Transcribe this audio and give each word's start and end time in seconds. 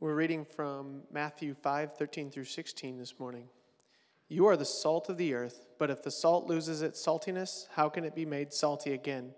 We're 0.00 0.16
reading 0.16 0.44
from 0.44 1.02
Matthew 1.12 1.54
5 1.54 1.96
13 1.96 2.30
through 2.30 2.44
16 2.44 2.98
this 2.98 3.20
morning. 3.20 3.48
You 4.28 4.46
are 4.46 4.56
the 4.56 4.64
salt 4.64 5.08
of 5.08 5.16
the 5.16 5.34
earth, 5.34 5.66
but 5.78 5.88
if 5.88 6.02
the 6.02 6.10
salt 6.10 6.46
loses 6.46 6.82
its 6.82 7.00
saltiness, 7.00 7.68
how 7.70 7.88
can 7.88 8.04
it 8.04 8.14
be 8.14 8.26
made 8.26 8.52
salty 8.52 8.92
again? 8.92 9.32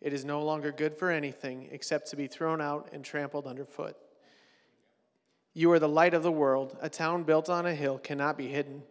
It 0.00 0.12
is 0.12 0.24
no 0.24 0.42
longer 0.42 0.72
good 0.72 0.96
for 0.98 1.10
anything 1.10 1.68
except 1.70 2.10
to 2.10 2.16
be 2.16 2.26
thrown 2.26 2.60
out 2.60 2.90
and 2.92 3.04
trampled 3.04 3.46
underfoot. 3.46 3.96
You 5.54 5.70
are 5.70 5.78
the 5.78 5.88
light 5.88 6.12
of 6.12 6.24
the 6.24 6.32
world. 6.32 6.76
A 6.82 6.90
town 6.90 7.22
built 7.22 7.48
on 7.48 7.64
a 7.64 7.74
hill 7.74 7.98
cannot 7.98 8.36
be 8.36 8.48
hidden. 8.48 8.82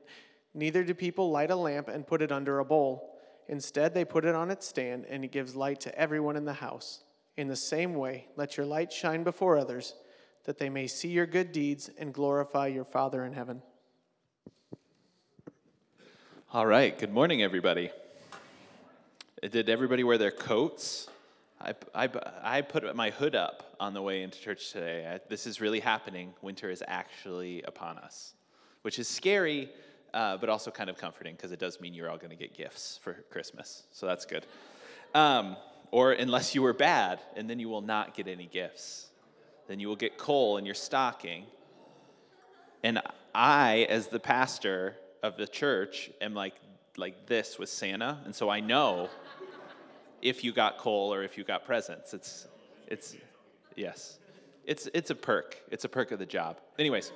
Neither 0.54 0.86
do 0.86 0.94
people 0.94 1.30
light 1.30 1.52
a 1.52 1.56
lamp 1.56 1.90
and 1.90 2.08
put 2.08 2.22
it 2.22 2.32
under 2.32 2.60
a 2.60 2.66
bowl. 2.66 3.20
Instead, 3.50 3.94
they 3.94 4.06
put 4.06 4.24
it 4.24 4.36
on 4.36 4.50
its 4.50 4.66
stand, 4.66 5.06
and 5.10 5.26
it 5.26 5.34
gives 5.34 5.54
light 5.54 5.82
to 5.82 6.00
everyone 6.00 6.38
in 6.38 6.46
the 6.46 6.54
house. 6.54 7.04
In 7.36 7.50
the 7.50 7.58
same 7.58 7.94
way, 7.94 8.28
let 8.38 8.56
your 8.56 8.66
light 8.66 8.94
shine 8.94 9.24
before 9.24 9.58
others, 9.58 9.96
that 10.46 10.58
they 10.58 10.70
may 10.70 10.88
see 10.88 11.10
your 11.10 11.26
good 11.26 11.52
deeds 11.52 11.90
and 11.98 12.14
glorify 12.14 12.68
your 12.68 12.86
Father 12.86 13.24
in 13.26 13.34
heaven. 13.34 13.62
All 16.52 16.66
right, 16.66 16.98
good 16.98 17.14
morning, 17.14 17.42
everybody. 17.42 17.90
Did 19.42 19.70
everybody 19.70 20.04
wear 20.04 20.18
their 20.18 20.32
coats? 20.32 21.08
I, 21.60 21.74
I, 21.96 22.10
I 22.42 22.62
put 22.62 22.96
my 22.96 23.10
hood 23.10 23.36
up 23.36 23.76
on 23.80 23.94
the 23.94 24.02
way 24.02 24.22
into 24.22 24.40
church 24.40 24.72
today. 24.72 25.08
I, 25.16 25.20
this 25.30 25.48
is 25.48 25.62
really 25.62 25.80
happening. 25.80 26.34
Winter 26.42 26.70
is 26.70 26.84
actually 26.88 27.62
upon 27.64 27.98
us, 27.98 28.34
which 28.82 29.00
is 29.00 29.08
scary, 29.08 29.70
uh, 30.14 30.38
but 30.38 30.50
also 30.50 30.72
kind 30.72 30.90
of 30.90 30.98
comforting 30.98 31.36
because 31.36 31.52
it 31.52 31.60
does 31.60 31.80
mean 31.80 31.94
you're 31.94 32.10
all 32.10 32.18
going 32.18 32.30
to 32.30 32.36
get 32.36 32.54
gifts 32.54 33.00
for 33.02 33.14
Christmas. 33.30 33.84
So 33.92 34.06
that's 34.06 34.26
good. 34.26 34.46
Um, 35.16 35.56
or 35.92 36.12
unless 36.12 36.54
you 36.54 36.62
were 36.62 36.74
bad, 36.74 37.20
and 37.36 37.50
then 37.50 37.60
you 37.60 37.70
will 37.70 37.82
not 37.82 38.14
get 38.14 38.28
any 38.28 38.46
gifts. 38.46 39.10
Then 39.68 39.80
you 39.80 39.88
will 39.88 39.96
get 39.96 40.18
coal 40.18 40.58
in 40.58 40.66
your 40.66 40.76
stocking. 40.76 41.46
And 42.84 43.02
I, 43.34 43.88
as 43.90 44.08
the 44.08 44.20
pastor 44.20 44.96
of 45.22 45.38
the 45.38 45.48
church, 45.48 46.12
am 46.22 46.34
like, 46.34 46.56
like 46.98 47.26
this 47.28 47.58
with 47.58 47.70
Santa. 47.70 48.20
And 48.26 48.36
so 48.36 48.50
I 48.50 48.60
know 48.60 49.10
if 50.22 50.44
you 50.44 50.52
got 50.52 50.78
coal 50.78 51.14
or 51.14 51.24
if 51.24 51.38
you 51.38 51.44
got 51.44 51.66
presents. 51.66 52.14
It's, 52.14 52.48
it's, 52.88 53.16
yes. 53.76 54.20
It's, 54.66 54.88
it's 54.94 55.10
a 55.10 55.16
perk. 55.16 55.58
It's 55.72 55.86
a 55.86 55.90
perk 55.90 56.12
of 56.12 56.20
the 56.20 56.26
job. 56.26 56.60
Anyways. 56.78 57.12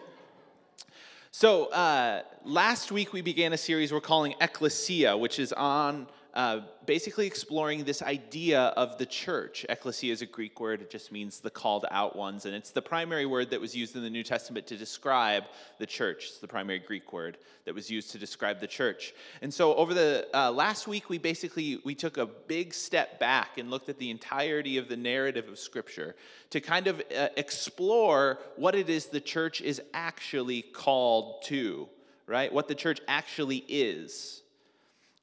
So 1.31 1.65
uh, 1.67 2.23
last 2.45 2.91
week 2.91 3.13
we 3.13 3.21
began 3.21 3.53
a 3.53 3.57
series 3.57 3.93
we're 3.93 4.01
calling 4.01 4.33
Ecclesia, 4.41 5.17
which 5.17 5.39
is 5.39 5.53
on 5.53 6.07
uh, 6.37 6.61
basically 6.85 7.25
exploring 7.25 7.83
this 7.83 8.03
idea 8.03 8.61
of 8.77 8.99
the 8.99 9.07
church. 9.07 9.65
Ecclesia 9.69 10.13
is 10.13 10.21
a 10.21 10.25
Greek 10.27 10.59
word, 10.59 10.83
it 10.83 10.91
just 10.91 11.11
means 11.11 11.39
the 11.39 11.49
called 11.49 11.87
out 11.89 12.15
ones, 12.15 12.45
and 12.45 12.53
it's 12.53 12.69
the 12.69 12.81
primary 12.81 13.25
word 13.25 13.49
that 13.49 13.59
was 13.59 13.75
used 13.75 13.95
in 13.95 14.03
the 14.03 14.09
New 14.09 14.23
Testament 14.23 14.67
to 14.67 14.77
describe 14.77 15.45
the 15.79 15.87
church. 15.87 16.25
It's 16.27 16.37
the 16.37 16.47
primary 16.47 16.77
Greek 16.77 17.11
word 17.11 17.39
that 17.65 17.73
was 17.73 17.89
used 17.89 18.11
to 18.11 18.19
describe 18.19 18.59
the 18.59 18.67
church. 18.67 19.15
And 19.41 19.51
so 19.51 19.73
over 19.73 19.95
the 19.95 20.27
uh, 20.31 20.51
last 20.51 20.87
week, 20.87 21.09
we 21.09 21.17
basically 21.17 21.81
we 21.83 21.95
took 21.95 22.17
a 22.17 22.27
big 22.27 22.71
step 22.71 23.19
back 23.19 23.57
and 23.57 23.71
looked 23.71 23.89
at 23.89 23.97
the 23.97 24.11
entirety 24.11 24.77
of 24.77 24.89
the 24.89 24.95
narrative 24.95 25.49
of 25.49 25.57
Scripture 25.57 26.15
to 26.51 26.61
kind 26.61 26.85
of 26.85 27.01
uh, 27.17 27.29
explore 27.35 28.37
what 28.57 28.75
it 28.75 28.91
is 28.91 29.07
the 29.07 29.19
church 29.19 29.59
is 29.59 29.81
actually 29.95 30.61
called 30.61 31.41
to, 31.45 31.89
right? 32.27 32.53
What 32.53 32.67
the 32.67 32.75
church 32.75 33.01
actually 33.07 33.65
is 33.67 34.43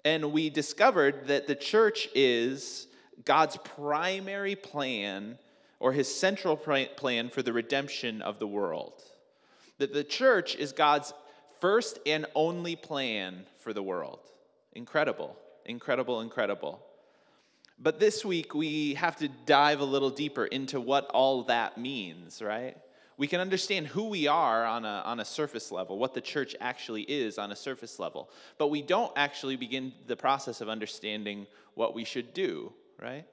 and 0.04 0.32
we 0.32 0.50
discovered 0.50 1.28
that 1.28 1.46
the 1.46 1.54
church 1.54 2.08
is 2.14 2.86
God's 3.24 3.56
primary 3.56 4.56
plan 4.56 5.38
or 5.80 5.92
his 5.92 6.12
central 6.14 6.56
plan 6.56 7.30
for 7.30 7.42
the 7.42 7.52
redemption 7.52 8.22
of 8.22 8.38
the 8.38 8.46
world. 8.46 9.02
That 9.78 9.92
the 9.92 10.04
church 10.04 10.54
is 10.56 10.72
God's 10.72 11.12
first 11.60 11.98
and 12.06 12.26
only 12.34 12.76
plan 12.76 13.46
for 13.58 13.72
the 13.72 13.82
world. 13.82 14.20
Incredible, 14.72 15.36
incredible, 15.64 16.20
incredible. 16.20 16.80
But 17.78 17.98
this 17.98 18.24
week 18.24 18.54
we 18.54 18.94
have 18.94 19.16
to 19.16 19.28
dive 19.46 19.80
a 19.80 19.84
little 19.84 20.10
deeper 20.10 20.44
into 20.44 20.80
what 20.80 21.06
all 21.06 21.44
that 21.44 21.76
means, 21.78 22.40
right? 22.40 22.76
We 23.16 23.26
can 23.26 23.40
understand 23.40 23.86
who 23.86 24.08
we 24.08 24.26
are 24.26 24.64
on 24.64 24.84
a, 24.84 25.02
on 25.04 25.20
a 25.20 25.24
surface 25.24 25.70
level, 25.70 25.98
what 25.98 26.14
the 26.14 26.20
church 26.20 26.56
actually 26.60 27.02
is 27.02 27.38
on 27.38 27.52
a 27.52 27.56
surface 27.56 27.98
level, 27.98 28.30
but 28.58 28.68
we 28.68 28.82
don't 28.82 29.12
actually 29.16 29.56
begin 29.56 29.92
the 30.06 30.16
process 30.16 30.60
of 30.60 30.68
understanding 30.68 31.46
what 31.74 31.94
we 31.94 32.04
should 32.04 32.34
do, 32.34 32.72
right? 33.00 33.24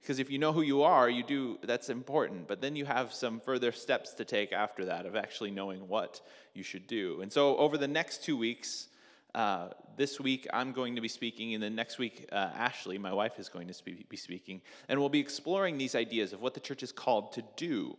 Because 0.00 0.18
if 0.18 0.30
you 0.30 0.38
know 0.38 0.52
who 0.52 0.62
you 0.62 0.82
are, 0.82 1.10
you 1.10 1.22
do, 1.22 1.58
that's 1.62 1.90
important. 1.90 2.48
But 2.48 2.60
then 2.60 2.74
you 2.74 2.86
have 2.86 3.12
some 3.12 3.38
further 3.38 3.70
steps 3.70 4.14
to 4.14 4.24
take 4.24 4.52
after 4.52 4.86
that 4.86 5.04
of 5.04 5.14
actually 5.14 5.50
knowing 5.50 5.86
what 5.88 6.20
you 6.54 6.62
should 6.62 6.86
do. 6.86 7.20
And 7.20 7.30
so 7.30 7.56
over 7.58 7.76
the 7.76 7.88
next 7.88 8.24
two 8.24 8.36
weeks, 8.36 8.88
uh, 9.34 9.68
this 9.96 10.18
week 10.18 10.48
I'm 10.52 10.72
going 10.72 10.96
to 10.96 11.02
be 11.02 11.08
speaking, 11.08 11.54
and 11.54 11.62
then 11.62 11.74
next 11.74 11.98
week 11.98 12.26
uh, 12.32 12.50
Ashley, 12.54 12.96
my 12.96 13.12
wife, 13.12 13.38
is 13.38 13.48
going 13.48 13.68
to 13.68 13.74
spe- 13.74 14.08
be 14.08 14.16
speaking. 14.16 14.62
And 14.88 14.98
we'll 14.98 15.10
be 15.10 15.20
exploring 15.20 15.76
these 15.76 15.94
ideas 15.94 16.32
of 16.32 16.40
what 16.40 16.54
the 16.54 16.60
church 16.60 16.82
is 16.82 16.92
called 16.92 17.32
to 17.32 17.44
do 17.56 17.96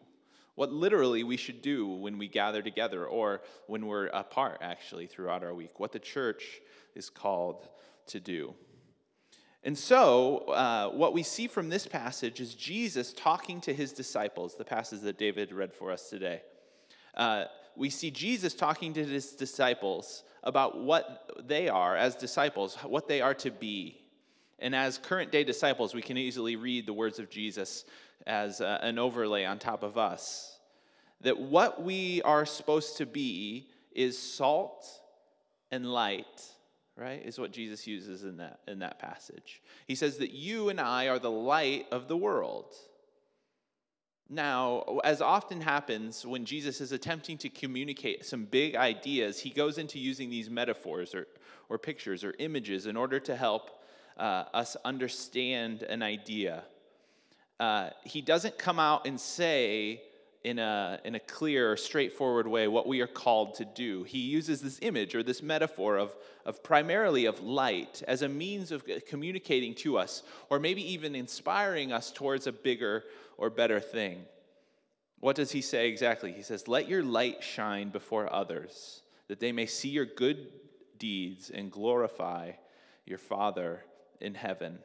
what 0.62 0.72
literally 0.72 1.24
we 1.24 1.38
should 1.38 1.60
do 1.64 1.88
when 1.88 2.20
we 2.20 2.28
gather 2.28 2.62
together 2.62 3.04
or 3.04 3.42
when 3.66 3.88
we're 3.88 4.06
apart, 4.06 4.60
actually, 4.62 5.08
throughout 5.08 5.44
our 5.44 5.56
week, 5.56 5.80
what 5.80 5.92
the 5.92 5.98
church 5.98 6.62
is 6.94 7.10
called 7.10 7.68
to 8.06 8.20
do. 8.20 8.54
And 9.64 9.76
so, 9.76 10.38
uh, 10.50 10.90
what 10.90 11.14
we 11.14 11.24
see 11.24 11.48
from 11.48 11.70
this 11.70 11.88
passage 11.88 12.40
is 12.40 12.54
Jesus 12.54 13.12
talking 13.12 13.60
to 13.62 13.74
his 13.74 13.92
disciples, 13.92 14.56
the 14.56 14.64
passage 14.64 15.02
that 15.02 15.18
David 15.18 15.52
read 15.52 15.74
for 15.74 15.92
us 15.92 16.12
today. 16.12 16.44
Uh, 17.16 17.46
we 17.76 17.90
see 17.90 18.12
Jesus 18.12 18.54
talking 18.54 18.94
to 18.94 19.04
his 19.04 19.32
disciples 19.32 20.24
about 20.44 20.80
what 20.80 21.28
they 21.44 21.70
are 21.70 21.98
as 21.98 22.14
disciples, 22.14 22.76
what 22.84 23.08
they 23.08 23.20
are 23.20 23.34
to 23.34 23.50
be. 23.50 24.01
And 24.62 24.76
as 24.76 25.00
current 25.00 25.32
day 25.32 25.44
disciples, 25.44 25.96
we 25.96 26.04
can 26.04 26.18
easily 26.18 26.56
read 26.56 26.86
the 26.86 26.94
words 26.94 27.18
of 27.18 27.30
Jesus 27.30 27.84
as 28.28 28.62
uh, 28.62 28.78
an 28.82 29.00
overlay 29.00 29.44
on 29.44 29.58
top 29.58 29.82
of 29.82 29.98
us. 29.98 30.60
That 31.22 31.40
what 31.40 31.84
we 31.84 32.22
are 32.22 32.46
supposed 32.46 32.98
to 32.98 33.06
be 33.06 33.68
is 33.92 34.18
salt 34.18 34.88
and 35.72 35.92
light, 35.92 36.44
right? 36.96 37.22
Is 37.26 37.40
what 37.40 37.52
Jesus 37.52 37.88
uses 37.88 38.24
in 38.24 38.38
that, 38.38 38.60
in 38.68 38.80
that 38.80 39.00
passage. 39.00 39.62
He 39.88 39.96
says 39.96 40.18
that 40.18 40.32
you 40.32 40.70
and 40.70 40.80
I 40.80 41.08
are 41.08 41.20
the 41.20 41.32
light 41.32 41.88
of 41.92 42.08
the 42.08 42.18
world. 42.18 42.76
Now, 44.30 45.00
as 45.04 45.22
often 45.22 45.60
happens 45.60 46.26
when 46.26 46.46
Jesus 46.46 46.80
is 46.80 46.92
attempting 46.92 47.38
to 47.40 47.50
communicate 47.50 48.26
some 48.26 48.46
big 48.46 48.76
ideas, 48.76 49.40
he 49.40 49.50
goes 49.50 49.78
into 49.78 50.00
using 50.00 50.30
these 50.30 50.50
metaphors 50.50 51.14
or, 51.14 51.28
or 51.68 51.78
pictures 51.78 52.24
or 52.24 52.34
images 52.40 52.86
in 52.86 52.96
order 52.96 53.20
to 53.20 53.36
help 53.36 53.81
uh, 54.22 54.46
us 54.54 54.78
understand 54.86 55.84
an 55.84 56.02
idea 56.02 56.64
uh, 57.62 57.92
he 58.04 58.22
doesn't 58.22 58.58
come 58.58 58.80
out 58.80 59.06
and 59.06 59.22
say 59.22 60.02
in 60.44 60.58
a, 60.58 61.00
in 61.06 61.14
a 61.14 61.20
clear, 61.20 61.78
straightforward 61.78 62.48
way 62.48 62.68
what 62.68 62.88
we 62.88 63.02
are 63.02 63.08
called 63.08 63.54
to 63.54 63.66
do. 63.66 64.02
He 64.02 64.18
uses 64.18 64.62
this 64.62 64.80
image 64.82 65.14
or 65.14 65.22
this 65.22 65.44
metaphor 65.44 65.98
of, 65.98 66.16
of 66.44 66.64
primarily 66.64 67.26
of 67.26 67.40
light 67.40 68.02
as 68.08 68.24
a 68.24 68.28
means 68.28 68.72
of 68.72 68.84
communicating 69.08 69.76
to 69.76 70.00
us, 70.00 70.24
or 70.50 70.58
maybe 70.58 70.92
even 70.92 71.14
inspiring 71.14 71.92
us 71.92 72.10
towards 72.10 72.48
a 72.48 72.52
bigger 72.52 73.04
or 73.38 73.52
better 73.52 73.80
thing. 73.80 74.24
What 75.20 75.36
does 75.36 75.52
he 75.52 75.62
say 75.62 75.88
exactly? 75.88 76.32
He 76.32 76.42
says, 76.42 76.68
Let 76.68 76.90
your 76.90 77.04
light 77.04 77.44
shine 77.44 77.90
before 77.90 78.34
others, 78.34 79.04
that 79.28 79.40
they 79.40 79.52
may 79.52 79.68
see 79.68 79.90
your 79.90 80.06
good 80.06 80.48
deeds 80.98 81.52
and 81.52 81.72
glorify 81.72 82.54
your 83.06 83.20
Father 83.20 83.82
in 84.22 84.36
heaven. 84.36 84.80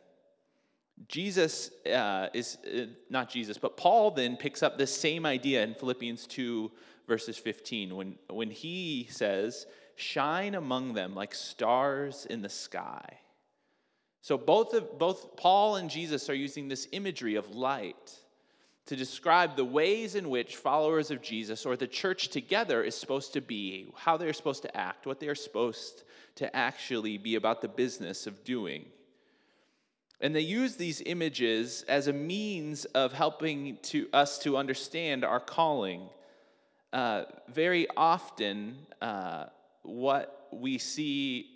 Jesus 1.09 1.71
uh, 1.87 2.29
is 2.33 2.57
uh, 2.67 2.87
not 3.11 3.29
Jesus, 3.29 3.59
but 3.59 3.77
Paul 3.77 4.11
then 4.11 4.37
picks 4.37 4.63
up 4.63 4.79
this 4.79 4.97
same 4.97 5.27
idea 5.27 5.63
in 5.63 5.75
Philippians 5.75 6.27
2, 6.27 6.71
verses 7.07 7.37
15, 7.37 7.95
when, 7.95 8.15
when 8.31 8.51
he 8.51 9.07
says, 9.11 9.67
Shine 9.97 10.55
among 10.55 10.95
them 10.95 11.15
like 11.15 11.35
stars 11.35 12.27
in 12.29 12.43
the 12.43 12.49
sky. 12.49 13.19
So 14.21 14.37
both, 14.37 14.75
of, 14.75 14.99
both 14.99 15.37
Paul 15.37 15.77
and 15.77 15.89
Jesus 15.89 16.29
are 16.29 16.35
using 16.35 16.69
this 16.69 16.89
imagery 16.93 17.37
of 17.37 17.55
light 17.55 18.13
to 18.87 18.97
describe 18.97 19.57
the 19.57 19.65
ways 19.65 20.15
in 20.15 20.31
which 20.31 20.57
followers 20.57 21.11
of 21.11 21.23
Jesus 21.23 21.67
or 21.67 21.77
the 21.77 21.87
church 21.87 22.29
together 22.29 22.83
is 22.83 22.95
supposed 22.95 23.33
to 23.35 23.41
be, 23.41 23.93
how 23.97 24.17
they're 24.17 24.33
supposed 24.33 24.63
to 24.63 24.77
act, 24.77 25.07
what 25.07 25.21
they're 25.21 25.35
supposed 25.35 26.05
to 26.37 26.55
actually 26.55 27.19
be 27.19 27.35
about 27.35 27.61
the 27.63 27.69
business 27.69 28.27
of 28.27 28.45
doing. 28.45 28.87
And 30.21 30.35
they 30.35 30.41
use 30.41 30.77
these 30.77 31.03
images 31.05 31.85
as 31.89 32.09
a 32.09 32.13
means 32.13 32.85
of 32.87 33.13
helping 33.13 33.79
to 33.83 34.09
us 34.13 34.39
to 34.41 34.57
understand 34.57 35.25
our 35.25 35.41
calling. 35.41 36.09
Uh, 36.93 37.25
very 37.49 37.87
often, 37.97 38.79
uh, 39.03 39.47
what 39.83 40.49
we 40.53 40.79
see 40.79 41.51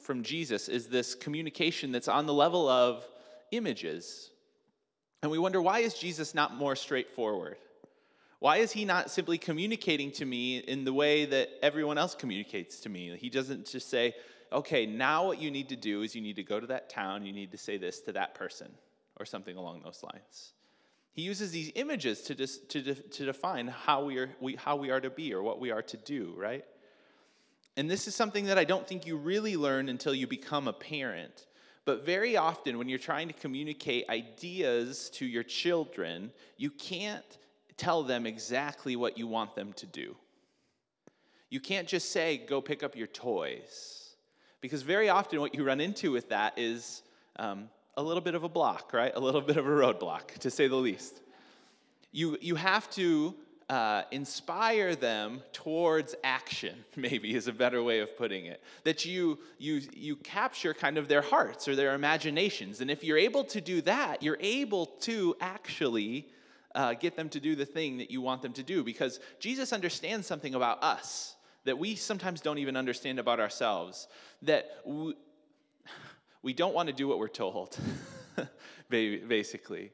from 0.00 0.22
Jesus 0.22 0.68
is 0.68 0.86
this 0.86 1.14
communication 1.14 1.90
that's 1.90 2.08
on 2.08 2.26
the 2.26 2.34
level 2.34 2.68
of 2.68 3.04
images. 3.50 4.30
And 5.22 5.32
we 5.32 5.38
wonder 5.38 5.60
why 5.60 5.80
is 5.80 5.94
Jesus 5.94 6.34
not 6.34 6.54
more 6.54 6.76
straightforward? 6.76 7.56
Why 8.40 8.58
is 8.58 8.70
he 8.70 8.84
not 8.84 9.10
simply 9.10 9.36
communicating 9.36 10.12
to 10.12 10.24
me 10.24 10.58
in 10.58 10.84
the 10.84 10.92
way 10.92 11.24
that 11.24 11.48
everyone 11.60 11.98
else 11.98 12.14
communicates 12.14 12.78
to 12.80 12.88
me? 12.88 13.16
He 13.16 13.30
doesn't 13.30 13.66
just 13.66 13.90
say, 13.90 14.14
okay, 14.52 14.86
now 14.86 15.26
what 15.26 15.40
you 15.40 15.50
need 15.50 15.68
to 15.68 15.76
do 15.76 16.02
is 16.02 16.14
you 16.14 16.22
need 16.22 16.36
to 16.36 16.42
go 16.42 16.60
to 16.60 16.66
that 16.66 16.88
town, 16.88 17.26
you 17.26 17.32
need 17.32 17.50
to 17.52 17.58
say 17.58 17.76
this 17.76 18.00
to 18.00 18.12
that 18.12 18.34
person, 18.34 18.70
or 19.18 19.26
something 19.26 19.56
along 19.56 19.82
those 19.82 20.02
lines. 20.02 20.52
He 21.12 21.22
uses 21.22 21.50
these 21.50 21.72
images 21.74 22.22
to, 22.22 22.34
dis, 22.34 22.58
to, 22.68 22.80
de, 22.80 22.94
to 22.94 23.24
define 23.24 23.66
how 23.66 24.04
we, 24.04 24.18
are, 24.18 24.30
we, 24.40 24.54
how 24.54 24.76
we 24.76 24.90
are 24.90 25.00
to 25.00 25.10
be 25.10 25.34
or 25.34 25.42
what 25.42 25.58
we 25.58 25.70
are 25.70 25.82
to 25.82 25.96
do, 25.96 26.32
right? 26.36 26.64
And 27.76 27.90
this 27.90 28.06
is 28.06 28.14
something 28.14 28.46
that 28.46 28.58
I 28.58 28.64
don't 28.64 28.86
think 28.86 29.06
you 29.06 29.16
really 29.16 29.56
learn 29.56 29.88
until 29.88 30.14
you 30.14 30.26
become 30.26 30.68
a 30.68 30.72
parent. 30.72 31.46
But 31.84 32.04
very 32.04 32.36
often, 32.36 32.78
when 32.78 32.88
you're 32.88 32.98
trying 32.98 33.28
to 33.28 33.34
communicate 33.34 34.08
ideas 34.08 35.10
to 35.14 35.26
your 35.26 35.42
children, 35.42 36.30
you 36.56 36.70
can't 36.70 37.24
tell 37.76 38.02
them 38.02 38.26
exactly 38.26 38.94
what 38.94 39.16
you 39.16 39.26
want 39.26 39.54
them 39.54 39.72
to 39.72 39.86
do. 39.86 40.14
You 41.50 41.60
can't 41.60 41.88
just 41.88 42.12
say, 42.12 42.36
go 42.36 42.60
pick 42.60 42.82
up 42.82 42.94
your 42.94 43.06
toys. 43.06 43.97
Because 44.60 44.82
very 44.82 45.08
often, 45.08 45.40
what 45.40 45.54
you 45.54 45.64
run 45.64 45.80
into 45.80 46.10
with 46.10 46.28
that 46.30 46.54
is 46.56 47.02
um, 47.36 47.68
a 47.96 48.02
little 48.02 48.20
bit 48.20 48.34
of 48.34 48.44
a 48.44 48.48
block, 48.48 48.92
right? 48.92 49.12
A 49.14 49.20
little 49.20 49.40
bit 49.50 49.56
of 49.56 49.66
a 49.66 49.70
roadblock, 49.70 50.38
to 50.38 50.50
say 50.50 50.68
the 50.68 50.76
least. 50.76 51.20
You, 52.12 52.38
you 52.40 52.54
have 52.54 52.90
to 52.92 53.34
uh, 53.68 54.02
inspire 54.10 54.94
them 54.94 55.42
towards 55.52 56.14
action, 56.24 56.74
maybe 56.96 57.34
is 57.34 57.48
a 57.48 57.52
better 57.52 57.82
way 57.82 58.00
of 58.00 58.16
putting 58.16 58.46
it. 58.46 58.62
That 58.84 59.04
you, 59.04 59.38
you, 59.58 59.82
you 59.92 60.16
capture 60.16 60.72
kind 60.74 60.96
of 60.96 61.08
their 61.08 61.22
hearts 61.22 61.68
or 61.68 61.76
their 61.76 61.94
imaginations. 61.94 62.80
And 62.80 62.90
if 62.90 63.04
you're 63.04 63.18
able 63.18 63.44
to 63.44 63.60
do 63.60 63.80
that, 63.82 64.22
you're 64.22 64.38
able 64.40 64.86
to 64.86 65.36
actually 65.40 66.28
uh, 66.74 66.94
get 66.94 67.16
them 67.16 67.28
to 67.30 67.40
do 67.40 67.54
the 67.54 67.66
thing 67.66 67.98
that 67.98 68.10
you 68.10 68.20
want 68.20 68.42
them 68.42 68.52
to 68.54 68.62
do 68.62 68.84
because 68.84 69.20
Jesus 69.38 69.72
understands 69.72 70.26
something 70.26 70.54
about 70.54 70.82
us 70.82 71.36
that 71.68 71.78
we 71.78 71.94
sometimes 71.94 72.40
don't 72.40 72.58
even 72.58 72.76
understand 72.76 73.18
about 73.18 73.40
ourselves. 73.40 74.08
That 74.42 74.70
we, 74.86 75.14
we 76.42 76.54
don't 76.54 76.74
want 76.74 76.88
to 76.88 76.94
do 76.94 77.06
what 77.06 77.18
we're 77.18 77.28
told, 77.28 77.78
basically. 78.88 79.90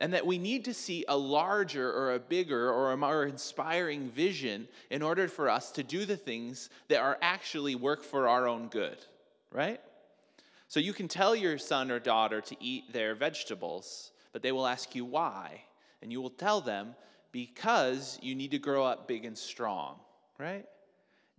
And 0.00 0.12
that 0.12 0.24
we 0.24 0.38
need 0.38 0.64
to 0.66 0.74
see 0.74 1.04
a 1.08 1.16
larger 1.16 1.92
or 1.92 2.14
a 2.14 2.20
bigger 2.20 2.70
or 2.72 2.92
a 2.92 2.96
more 2.96 3.24
inspiring 3.24 4.10
vision 4.10 4.68
in 4.90 5.02
order 5.02 5.26
for 5.26 5.48
us 5.48 5.72
to 5.72 5.82
do 5.82 6.04
the 6.04 6.16
things 6.16 6.70
that 6.86 7.00
are 7.00 7.18
actually 7.20 7.74
work 7.74 8.04
for 8.04 8.28
our 8.28 8.46
own 8.46 8.68
good, 8.68 8.98
right? 9.50 9.80
So 10.68 10.78
you 10.78 10.92
can 10.92 11.08
tell 11.08 11.34
your 11.34 11.58
son 11.58 11.90
or 11.90 11.98
daughter 11.98 12.40
to 12.42 12.56
eat 12.60 12.92
their 12.92 13.16
vegetables, 13.16 14.12
but 14.32 14.40
they 14.40 14.52
will 14.52 14.68
ask 14.68 14.94
you 14.94 15.04
why. 15.04 15.62
And 16.00 16.12
you 16.12 16.20
will 16.20 16.30
tell 16.30 16.60
them, 16.60 16.94
because 17.32 18.20
you 18.22 18.36
need 18.36 18.52
to 18.52 18.58
grow 18.58 18.84
up 18.84 19.08
big 19.08 19.24
and 19.24 19.36
strong, 19.36 19.96
right? 20.38 20.64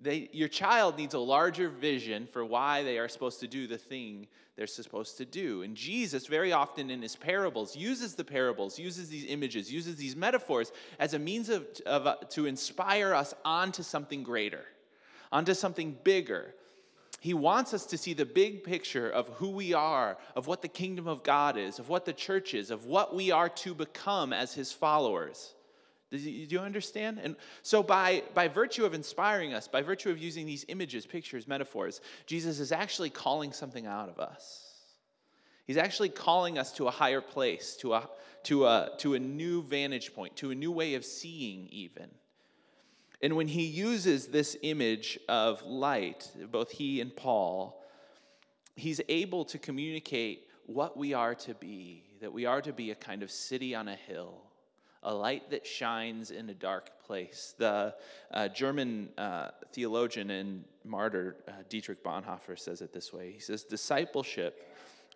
They, 0.02 0.30
your 0.32 0.48
child 0.48 0.98
needs 0.98 1.14
a 1.14 1.20
larger 1.20 1.70
vision 1.70 2.28
for 2.32 2.46
why 2.46 2.84
they 2.84 2.98
are 2.98 3.10
supposed 3.10 3.42
to 3.42 3.48
do 3.48 3.68
the 3.68 3.78
thing 3.78 4.28
they're 4.56 4.68
supposed 4.68 5.18
to 5.18 5.26
do. 5.26 5.62
And 5.62 5.76
Jesus, 5.76 6.28
very 6.28 6.52
often 6.52 6.90
in 6.90 7.02
his 7.02 7.16
parables, 7.16 7.76
uses 7.76 8.16
the 8.16 8.24
parables, 8.24 8.80
uses 8.80 9.10
these 9.10 9.26
images, 9.26 9.72
uses 9.72 9.96
these 9.96 10.16
metaphors 10.16 10.72
as 11.00 11.14
a 11.14 11.20
means 11.20 11.50
of, 11.50 11.66
of 11.86 12.08
uh, 12.08 12.16
to 12.32 12.46
inspire 12.46 13.14
us 13.14 13.34
onto 13.44 13.84
something 13.84 14.24
greater, 14.24 14.66
onto 15.32 15.54
something 15.54 15.98
bigger. 16.04 16.54
He 17.22 17.34
wants 17.34 17.74
us 17.74 17.86
to 17.88 17.98
see 17.98 18.14
the 18.14 18.26
big 18.26 18.64
picture 18.64 19.10
of 19.10 19.28
who 19.30 19.50
we 19.50 19.74
are, 19.74 20.18
of 20.36 20.48
what 20.48 20.62
the 20.62 20.68
kingdom 20.70 21.08
of 21.08 21.24
God 21.24 21.58
is, 21.58 21.80
of 21.80 21.90
what 21.90 22.06
the 22.06 22.14
church 22.14 22.54
is, 22.54 22.72
of 22.72 22.86
what 22.86 23.14
we 23.14 23.32
are 23.32 23.50
to 23.50 23.74
become 23.74 24.32
as 24.32 24.54
his 24.54 24.72
followers. 24.72 25.54
Do 26.12 26.18
you, 26.18 26.60
understand? 26.60 27.20
And 27.22 27.36
so, 27.62 27.84
by, 27.84 28.24
by 28.34 28.48
virtue 28.48 28.84
of 28.84 28.96
inspiring 28.96 29.54
us, 29.54 29.68
by 29.68 29.84
virtue 29.84 30.10
of 30.10 30.18
using 30.18 30.48
these 30.48 30.66
images, 30.68 31.06
pictures, 31.06 31.48
metaphors, 31.48 32.02
Jesus 32.26 32.60
is 32.60 32.72
actually 32.72 33.12
calling 33.12 33.52
something 33.52 33.86
out 33.86 34.10
of 34.10 34.20
us. 34.20 34.70
He's 35.66 35.78
actually 35.78 36.10
calling 36.10 36.58
us 36.58 36.72
to 36.74 36.88
a 36.88 36.92
higher 36.92 37.22
place, 37.22 37.78
to 37.82 37.94
a, 37.94 38.10
to 38.46 38.66
a, 38.66 38.90
to 38.98 39.14
a 39.14 39.20
new 39.20 39.62
vantage 39.62 40.16
point, 40.16 40.36
to 40.38 40.50
a 40.50 40.56
new 40.56 40.72
way 40.72 40.96
of 40.96 41.06
seeing, 41.06 41.68
even. 41.68 42.10
And 43.22 43.36
when 43.36 43.48
he 43.48 43.66
uses 43.66 44.28
this 44.28 44.58
image 44.64 45.20
of 45.30 45.62
light, 45.62 46.32
both 46.52 46.72
he 46.72 47.02
and 47.02 47.16
Paul, 47.16 47.84
he's 48.76 49.00
able 49.10 49.46
to 49.46 49.60
communicate 49.60 50.48
what 50.66 50.98
we 50.98 51.14
are 51.14 51.36
to 51.36 51.54
be, 51.54 52.04
that 52.22 52.34
we 52.34 52.48
are 52.48 52.62
to 52.62 52.74
be 52.74 52.90
a 52.90 52.96
kind 52.96 53.22
of 53.22 53.30
city 53.30 53.76
on 53.76 53.88
a 53.88 53.96
hill, 53.96 54.49
a 55.04 55.14
light 55.14 55.50
that 55.50 55.66
shines 55.66 56.32
in 56.32 56.50
a 56.50 56.54
dark 56.54 56.90
place. 57.06 57.54
The 57.58 57.96
uh, 58.32 58.48
German 58.50 59.10
uh, 59.18 59.50
theologian 59.72 60.30
and 60.30 60.66
martyr 60.84 61.38
uh, 61.48 61.52
Dietrich 61.70 62.04
Bonhoeffer 62.04 62.58
says 62.58 62.82
it 62.82 62.94
this 62.94 63.14
way 63.14 63.32
He 63.32 63.40
says, 63.40 63.64
Discipleship 63.64 64.68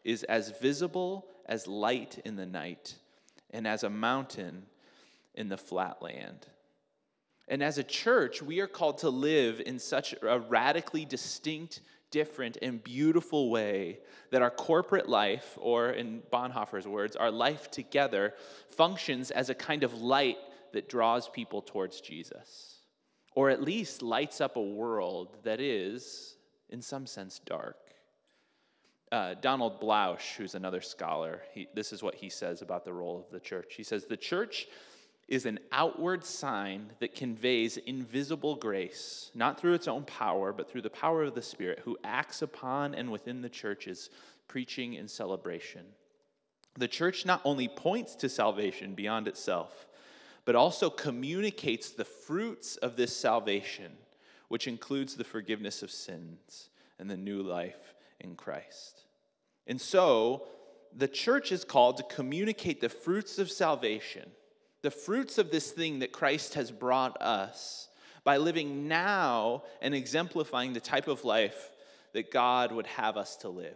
is 0.03 0.23
as 0.23 0.51
visible 0.59 1.27
as 1.45 1.67
light 1.67 2.19
in 2.25 2.35
the 2.35 2.45
night 2.45 2.95
and 3.51 3.67
as 3.67 3.83
a 3.83 3.89
mountain 3.89 4.63
in 5.35 5.49
the 5.49 5.57
flat 5.57 6.01
land. 6.01 6.47
And 7.47 7.61
as 7.61 7.77
a 7.77 7.83
church, 7.83 8.41
we 8.41 8.59
are 8.61 8.67
called 8.67 8.99
to 8.99 9.09
live 9.09 9.61
in 9.65 9.77
such 9.79 10.15
a 10.21 10.39
radically 10.39 11.05
distinct, 11.05 11.81
different, 12.13 12.59
and 12.61 12.81
beautiful 12.83 13.49
way 13.49 13.97
that 14.29 14.43
our 14.43 14.51
corporate 14.51 15.09
life, 15.09 15.57
or 15.59 15.89
in 15.89 16.21
Bonhoeffer's 16.31 16.87
words, 16.87 17.15
our 17.15 17.31
life 17.31 17.71
together, 17.71 18.35
functions 18.69 19.31
as 19.31 19.49
a 19.49 19.55
kind 19.55 19.83
of 19.83 19.95
light 19.95 20.37
that 20.73 20.87
draws 20.87 21.27
people 21.27 21.63
towards 21.63 22.01
Jesus, 22.01 22.75
or 23.35 23.49
at 23.49 23.63
least 23.63 24.03
lights 24.03 24.41
up 24.41 24.57
a 24.57 24.61
world 24.61 25.37
that 25.43 25.59
is, 25.59 26.37
in 26.69 26.83
some 26.83 27.07
sense, 27.07 27.39
dark. 27.39 27.77
Uh, 29.11 29.33
Donald 29.41 29.81
Bloesch, 29.81 30.35
who's 30.35 30.53
another 30.53 30.81
scholar, 30.81 31.41
he, 31.53 31.67
this 31.73 31.91
is 31.91 32.03
what 32.03 32.13
he 32.13 32.29
says 32.29 32.61
about 32.61 32.85
the 32.85 32.93
role 32.93 33.17
of 33.17 33.31
the 33.31 33.39
church. 33.39 33.73
He 33.75 33.83
says, 33.83 34.05
The 34.05 34.17
church 34.17 34.67
is 35.33 35.47
an 35.47 35.59
outward 35.71 36.23
sign 36.23 36.91
that 36.99 37.15
conveys 37.15 37.77
invisible 37.77 38.55
grace, 38.55 39.31
not 39.33 39.59
through 39.59 39.73
its 39.73 39.87
own 39.87 40.03
power, 40.03 40.53
but 40.53 40.69
through 40.69 40.81
the 40.81 40.89
power 40.89 41.23
of 41.23 41.33
the 41.33 41.41
Spirit, 41.41 41.79
who 41.83 41.97
acts 42.03 42.43
upon 42.43 42.93
and 42.93 43.11
within 43.11 43.41
the 43.41 43.49
churches, 43.49 44.11
preaching 44.47 44.95
and 44.95 45.09
celebration. 45.09 45.81
The 46.77 46.87
church 46.87 47.25
not 47.25 47.41
only 47.45 47.67
points 47.67 48.13
to 48.17 48.29
salvation 48.29 48.93
beyond 48.93 49.27
itself, 49.27 49.87
but 50.45 50.55
also 50.55 50.89
communicates 50.89 51.89
the 51.89 52.05
fruits 52.05 52.75
of 52.77 52.95
this 52.95 53.15
salvation, 53.15 53.91
which 54.49 54.67
includes 54.67 55.15
the 55.15 55.23
forgiveness 55.23 55.81
of 55.81 55.89
sins 55.89 56.69
and 56.99 57.09
the 57.09 57.17
new 57.17 57.41
life 57.41 57.95
in 58.19 58.35
Christ. 58.35 59.05
And 59.65 59.81
so, 59.81 60.43
the 60.95 61.07
church 61.07 61.51
is 61.51 61.63
called 61.63 61.97
to 61.97 62.03
communicate 62.03 62.81
the 62.81 62.89
fruits 62.89 63.39
of 63.39 63.49
salvation 63.49 64.29
the 64.83 64.91
fruits 64.91 65.37
of 65.37 65.49
this 65.49 65.71
thing 65.71 65.99
that 65.99 66.11
Christ 66.11 66.53
has 66.53 66.69
brought 66.69 67.19
us 67.21 67.87
by 68.23 68.37
living 68.37 68.87
now 68.87 69.63
and 69.81 69.95
exemplifying 69.95 70.73
the 70.73 70.79
type 70.79 71.07
of 71.07 71.25
life 71.25 71.71
that 72.11 72.31
God 72.31 72.71
would 72.71 72.85
have 72.87 73.17
us 73.17 73.37
to 73.37 73.49
live. 73.49 73.75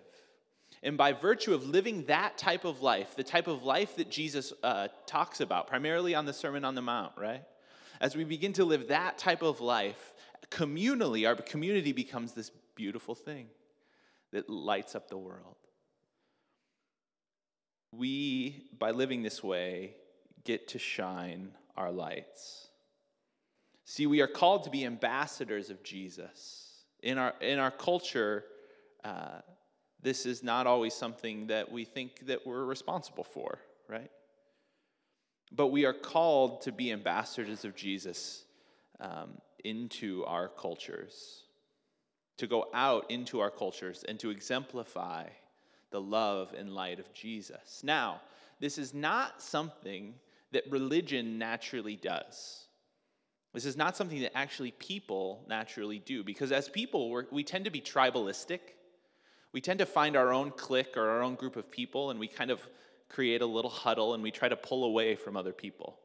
And 0.84 0.98
by 0.98 1.14
virtue 1.14 1.54
of 1.54 1.68
living 1.68 2.04
that 2.06 2.38
type 2.38 2.66
of 2.66 2.82
life, 2.82 3.16
the 3.16 3.24
type 3.24 3.48
of 3.48 3.64
life 3.64 3.96
that 3.96 4.12
Jesus 4.12 4.54
uh, 4.62 4.90
talks 5.08 5.40
about, 5.40 5.68
primarily 5.68 6.14
on 6.14 6.26
the 6.26 6.34
Sermon 6.34 6.64
on 6.64 6.76
the 6.76 6.82
Mount, 6.82 7.14
right? 7.18 7.44
As 8.00 8.16
we 8.16 8.26
begin 8.26 8.54
to 8.54 8.66
live 8.66 8.90
that 8.90 9.18
type 9.18 9.42
of 9.42 9.60
life, 9.60 10.14
communally, 10.52 11.28
our 11.28 11.36
community 11.36 11.94
becomes 11.94 12.34
this 12.34 12.52
beautiful 12.76 13.16
thing 13.16 13.48
that 14.32 14.50
lights 14.50 14.94
up 14.94 15.10
the 15.10 15.18
world. 15.18 15.56
We, 17.92 18.68
by 18.78 18.92
living 18.92 19.24
this 19.24 19.44
way, 19.44 19.96
get 20.48 20.70
to 20.70 20.80
shine 20.80 21.52
our 21.76 21.92
lights. 21.92 22.70
See, 23.84 24.08
we 24.08 24.22
are 24.22 24.28
called 24.28 24.64
to 24.64 24.70
be 24.70 24.86
ambassadors 24.86 25.70
of 25.70 25.84
Jesus. 25.84 26.86
In 27.04 27.18
our, 27.18 27.34
in 27.42 27.60
our 27.60 27.70
culture, 27.70 28.46
uh, 29.04 29.42
this 30.02 30.26
is 30.26 30.44
not 30.44 30.66
always 30.66 30.94
something 30.94 31.48
that 31.48 31.70
we 31.70 31.84
think 31.84 32.26
that 32.28 32.48
we're 32.48 32.64
responsible 32.64 33.26
for, 33.26 33.60
right? 33.90 34.10
But 35.52 35.68
we 35.68 35.86
are 35.86 35.94
called 35.94 36.62
to 36.62 36.72
be 36.72 36.94
ambassadors 36.94 37.66
of 37.66 37.76
Jesus 37.76 38.46
um, 39.02 39.38
into 39.66 40.24
our 40.26 40.48
cultures, 40.48 41.44
to 42.38 42.48
go 42.48 42.68
out 42.74 43.12
into 43.12 43.42
our 43.42 43.52
cultures 43.52 44.06
and 44.08 44.18
to 44.22 44.30
exemplify 44.30 45.26
the 45.92 46.02
love 46.02 46.54
and 46.58 46.74
light 46.74 47.00
of 47.00 47.14
Jesus. 47.14 47.82
Now, 47.84 48.22
this 48.60 48.78
is 48.78 48.94
not 48.94 49.42
something 49.42 50.14
that 50.52 50.64
religion 50.70 51.38
naturally 51.38 51.96
does. 51.96 52.68
This 53.54 53.66
is 53.66 53.78
not 53.78 53.98
something 53.98 54.22
that 54.22 54.38
actually 54.38 54.72
people 54.72 55.44
naturally 55.48 56.00
do 56.00 56.24
because 56.24 56.52
as 56.52 56.70
people, 56.70 57.24
we 57.32 57.44
tend 57.44 57.66
to 57.66 57.72
be 57.72 57.82
tribalistic. 57.82 58.60
We 59.52 59.62
tend 59.62 59.80
to 59.80 59.86
find 59.86 60.16
our 60.16 60.32
own 60.32 60.52
clique 60.52 60.96
or 60.96 61.10
our 61.10 61.24
own 61.24 61.36
group 61.36 61.56
of 61.56 61.72
people 61.72 62.12
and 62.12 62.20
we 62.20 62.28
kind 62.28 62.52
of 62.52 62.62
create 63.10 63.42
a 63.42 63.46
little 63.46 63.72
huddle 63.72 64.14
and 64.14 64.22
we 64.22 64.32
try 64.32 64.50
to 64.50 64.56
pull 64.56 64.84
away 64.84 65.16
from 65.16 65.36
other 65.36 65.54
people. 65.54 65.98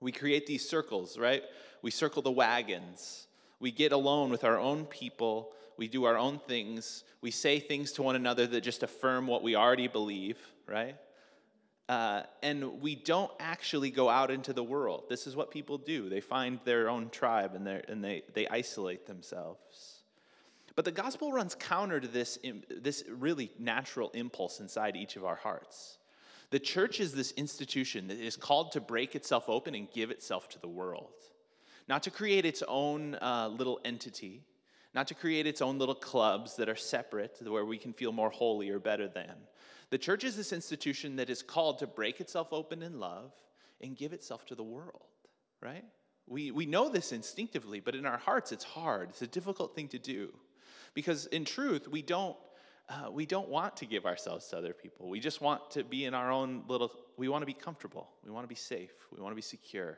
We 0.00 0.12
create 0.12 0.46
these 0.46 0.68
circles, 0.68 1.18
right? 1.18 1.42
We 1.82 1.90
circle 1.90 2.22
the 2.22 2.30
wagons. 2.30 3.26
We 3.58 3.70
get 3.70 3.92
alone 3.92 4.30
with 4.30 4.44
our 4.44 4.58
own 4.58 4.84
people. 4.84 5.52
We 5.76 5.88
do 5.88 6.04
our 6.04 6.18
own 6.18 6.38
things. 6.46 7.04
We 7.20 7.30
say 7.30 7.58
things 7.58 7.92
to 7.92 8.02
one 8.02 8.14
another 8.14 8.46
that 8.46 8.60
just 8.60 8.82
affirm 8.82 9.26
what 9.26 9.42
we 9.42 9.56
already 9.56 9.88
believe, 9.88 10.38
right? 10.68 10.96
Uh, 11.88 12.22
and 12.42 12.80
we 12.80 12.94
don't 12.94 13.30
actually 13.38 13.90
go 13.90 14.08
out 14.08 14.30
into 14.30 14.52
the 14.52 14.64
world. 14.64 15.04
This 15.08 15.26
is 15.26 15.36
what 15.36 15.50
people 15.50 15.76
do. 15.76 16.08
They 16.08 16.20
find 16.20 16.58
their 16.64 16.88
own 16.88 17.10
tribe 17.10 17.54
and, 17.54 17.68
and 17.68 18.02
they, 18.02 18.22
they 18.32 18.48
isolate 18.48 19.06
themselves. 19.06 20.02
But 20.76 20.84
the 20.84 20.92
gospel 20.92 21.30
runs 21.30 21.54
counter 21.54 22.00
to 22.00 22.08
this, 22.08 22.38
this 22.68 23.04
really 23.08 23.52
natural 23.58 24.10
impulse 24.10 24.60
inside 24.60 24.96
each 24.96 25.16
of 25.16 25.24
our 25.24 25.36
hearts. 25.36 25.98
The 26.50 26.58
church 26.58 27.00
is 27.00 27.12
this 27.12 27.32
institution 27.32 28.08
that 28.08 28.18
is 28.18 28.36
called 28.36 28.72
to 28.72 28.80
break 28.80 29.14
itself 29.14 29.48
open 29.48 29.74
and 29.74 29.90
give 29.90 30.10
itself 30.10 30.48
to 30.50 30.60
the 30.60 30.68
world, 30.68 31.12
not 31.88 32.02
to 32.04 32.10
create 32.10 32.44
its 32.44 32.62
own 32.66 33.16
uh, 33.16 33.48
little 33.48 33.80
entity, 33.84 34.42
not 34.94 35.08
to 35.08 35.14
create 35.14 35.46
its 35.46 35.60
own 35.60 35.78
little 35.78 35.94
clubs 35.94 36.56
that 36.56 36.68
are 36.68 36.76
separate 36.76 37.38
where 37.44 37.64
we 37.64 37.78
can 37.78 37.92
feel 37.92 38.12
more 38.12 38.30
holy 38.30 38.70
or 38.70 38.78
better 38.78 39.08
than. 39.08 39.34
The 39.94 39.98
church 39.98 40.24
is 40.24 40.36
this 40.36 40.52
institution 40.52 41.14
that 41.14 41.30
is 41.30 41.40
called 41.40 41.78
to 41.78 41.86
break 41.86 42.20
itself 42.20 42.48
open 42.50 42.82
in 42.82 42.98
love 42.98 43.30
and 43.80 43.96
give 43.96 44.12
itself 44.12 44.44
to 44.46 44.56
the 44.56 44.62
world, 44.64 45.06
right? 45.60 45.84
We, 46.26 46.50
we 46.50 46.66
know 46.66 46.88
this 46.88 47.12
instinctively, 47.12 47.78
but 47.78 47.94
in 47.94 48.04
our 48.04 48.18
hearts, 48.18 48.50
it's 48.50 48.64
hard. 48.64 49.10
It's 49.10 49.22
a 49.22 49.28
difficult 49.28 49.76
thing 49.76 49.86
to 49.90 50.00
do. 50.00 50.34
Because 50.94 51.26
in 51.26 51.44
truth, 51.44 51.86
we 51.86 52.02
don't, 52.02 52.36
uh, 52.88 53.12
we 53.12 53.24
don't 53.24 53.48
want 53.48 53.76
to 53.76 53.86
give 53.86 54.04
ourselves 54.04 54.48
to 54.48 54.58
other 54.58 54.72
people. 54.72 55.08
We 55.08 55.20
just 55.20 55.40
want 55.40 55.70
to 55.70 55.84
be 55.84 56.06
in 56.06 56.12
our 56.12 56.32
own 56.32 56.64
little, 56.66 56.90
we 57.16 57.28
want 57.28 57.42
to 57.42 57.46
be 57.46 57.54
comfortable. 57.54 58.08
We 58.24 58.32
want 58.32 58.42
to 58.42 58.48
be 58.48 58.56
safe. 58.56 58.90
We 59.16 59.22
want 59.22 59.30
to 59.30 59.36
be 59.36 59.42
secure, 59.42 59.96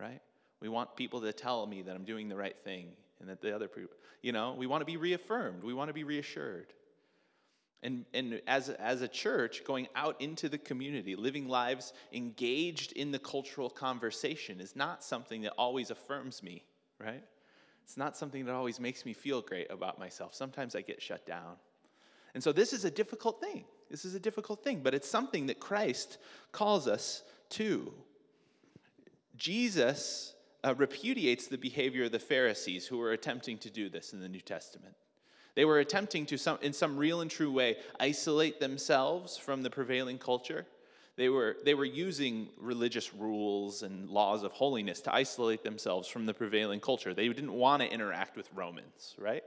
right? 0.00 0.22
We 0.62 0.70
want 0.70 0.96
people 0.96 1.20
to 1.20 1.34
tell 1.34 1.66
me 1.66 1.82
that 1.82 1.94
I'm 1.94 2.06
doing 2.06 2.30
the 2.30 2.36
right 2.36 2.56
thing 2.64 2.92
and 3.20 3.28
that 3.28 3.42
the 3.42 3.54
other 3.54 3.68
people, 3.68 3.94
you 4.22 4.32
know, 4.32 4.54
we 4.56 4.66
want 4.66 4.80
to 4.80 4.86
be 4.86 4.96
reaffirmed. 4.96 5.64
We 5.64 5.74
want 5.74 5.90
to 5.90 5.94
be 5.94 6.04
reassured. 6.04 6.72
And, 7.82 8.06
and 8.14 8.40
as, 8.46 8.70
as 8.70 9.02
a 9.02 9.08
church, 9.08 9.62
going 9.64 9.88
out 9.94 10.20
into 10.20 10.48
the 10.48 10.56
community, 10.56 11.16
living 11.16 11.48
lives 11.48 11.92
engaged 12.12 12.92
in 12.92 13.10
the 13.10 13.18
cultural 13.18 13.68
conversation 13.68 14.60
is 14.60 14.74
not 14.74 15.04
something 15.04 15.42
that 15.42 15.52
always 15.58 15.90
affirms 15.90 16.42
me, 16.42 16.64
right? 16.98 17.22
It's 17.82 17.98
not 17.98 18.16
something 18.16 18.46
that 18.46 18.54
always 18.54 18.80
makes 18.80 19.04
me 19.04 19.12
feel 19.12 19.42
great 19.42 19.70
about 19.70 19.98
myself. 19.98 20.34
Sometimes 20.34 20.74
I 20.74 20.80
get 20.80 21.02
shut 21.02 21.26
down. 21.26 21.56
And 22.32 22.42
so 22.42 22.52
this 22.52 22.72
is 22.72 22.84
a 22.84 22.90
difficult 22.90 23.40
thing. 23.40 23.64
This 23.90 24.04
is 24.04 24.14
a 24.14 24.20
difficult 24.20 24.64
thing, 24.64 24.80
but 24.82 24.94
it's 24.94 25.08
something 25.08 25.46
that 25.46 25.60
Christ 25.60 26.18
calls 26.52 26.88
us 26.88 27.22
to. 27.50 27.92
Jesus 29.36 30.34
uh, 30.64 30.74
repudiates 30.76 31.46
the 31.46 31.58
behavior 31.58 32.04
of 32.04 32.12
the 32.12 32.18
Pharisees 32.18 32.86
who 32.86 32.98
were 32.98 33.12
attempting 33.12 33.58
to 33.58 33.70
do 33.70 33.88
this 33.88 34.12
in 34.12 34.20
the 34.20 34.28
New 34.28 34.40
Testament. 34.40 34.94
They 35.54 35.64
were 35.64 35.78
attempting 35.78 36.26
to, 36.26 36.38
some, 36.38 36.58
in 36.62 36.72
some 36.72 36.96
real 36.96 37.20
and 37.20 37.30
true 37.30 37.50
way, 37.50 37.76
isolate 38.00 38.60
themselves 38.60 39.36
from 39.36 39.62
the 39.62 39.70
prevailing 39.70 40.18
culture. 40.18 40.66
They 41.16 41.28
were, 41.28 41.56
they 41.64 41.74
were 41.74 41.84
using 41.84 42.48
religious 42.58 43.14
rules 43.14 43.82
and 43.82 44.10
laws 44.10 44.42
of 44.42 44.50
holiness 44.52 45.00
to 45.02 45.14
isolate 45.14 45.62
themselves 45.62 46.08
from 46.08 46.26
the 46.26 46.34
prevailing 46.34 46.80
culture. 46.80 47.14
They 47.14 47.28
didn't 47.28 47.52
want 47.52 47.82
to 47.82 47.92
interact 47.92 48.36
with 48.36 48.48
Romans, 48.52 49.14
right? 49.18 49.44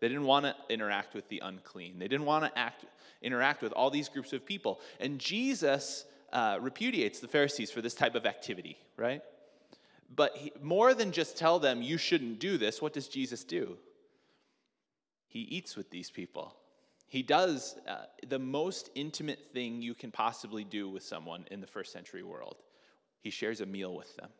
They 0.00 0.08
didn't 0.08 0.24
want 0.24 0.44
to 0.44 0.54
interact 0.68 1.14
with 1.14 1.26
the 1.30 1.40
unclean. 1.42 1.98
They 1.98 2.08
didn't 2.08 2.26
want 2.26 2.44
to 2.44 2.58
act, 2.58 2.84
interact 3.22 3.62
with 3.62 3.72
all 3.72 3.88
these 3.88 4.10
groups 4.10 4.34
of 4.34 4.44
people. 4.44 4.80
And 5.00 5.18
Jesus 5.18 6.04
uh, 6.34 6.58
repudiates 6.60 7.20
the 7.20 7.28
Pharisees 7.28 7.70
for 7.70 7.80
this 7.80 7.94
type 7.94 8.14
of 8.14 8.26
activity, 8.26 8.76
right? 8.98 9.22
But 10.14 10.36
he, 10.36 10.52
more 10.60 10.92
than 10.92 11.12
just 11.12 11.38
tell 11.38 11.58
them, 11.58 11.80
you 11.80 11.96
shouldn't 11.96 12.40
do 12.40 12.58
this, 12.58 12.82
what 12.82 12.92
does 12.92 13.08
Jesus 13.08 13.42
do? 13.42 13.78
He 15.28 15.40
eats 15.40 15.76
with 15.76 15.90
these 15.90 16.10
people. 16.10 16.56
He 17.08 17.22
does 17.22 17.76
uh, 17.88 18.06
the 18.26 18.38
most 18.38 18.90
intimate 18.94 19.52
thing 19.52 19.80
you 19.80 19.94
can 19.94 20.10
possibly 20.10 20.64
do 20.64 20.88
with 20.88 21.02
someone 21.02 21.44
in 21.50 21.60
the 21.60 21.66
first 21.66 21.92
century 21.92 22.22
world. 22.22 22.56
He 23.20 23.30
shares 23.30 23.60
a 23.60 23.66
meal 23.66 23.94
with 23.94 24.14
them. 24.16 24.30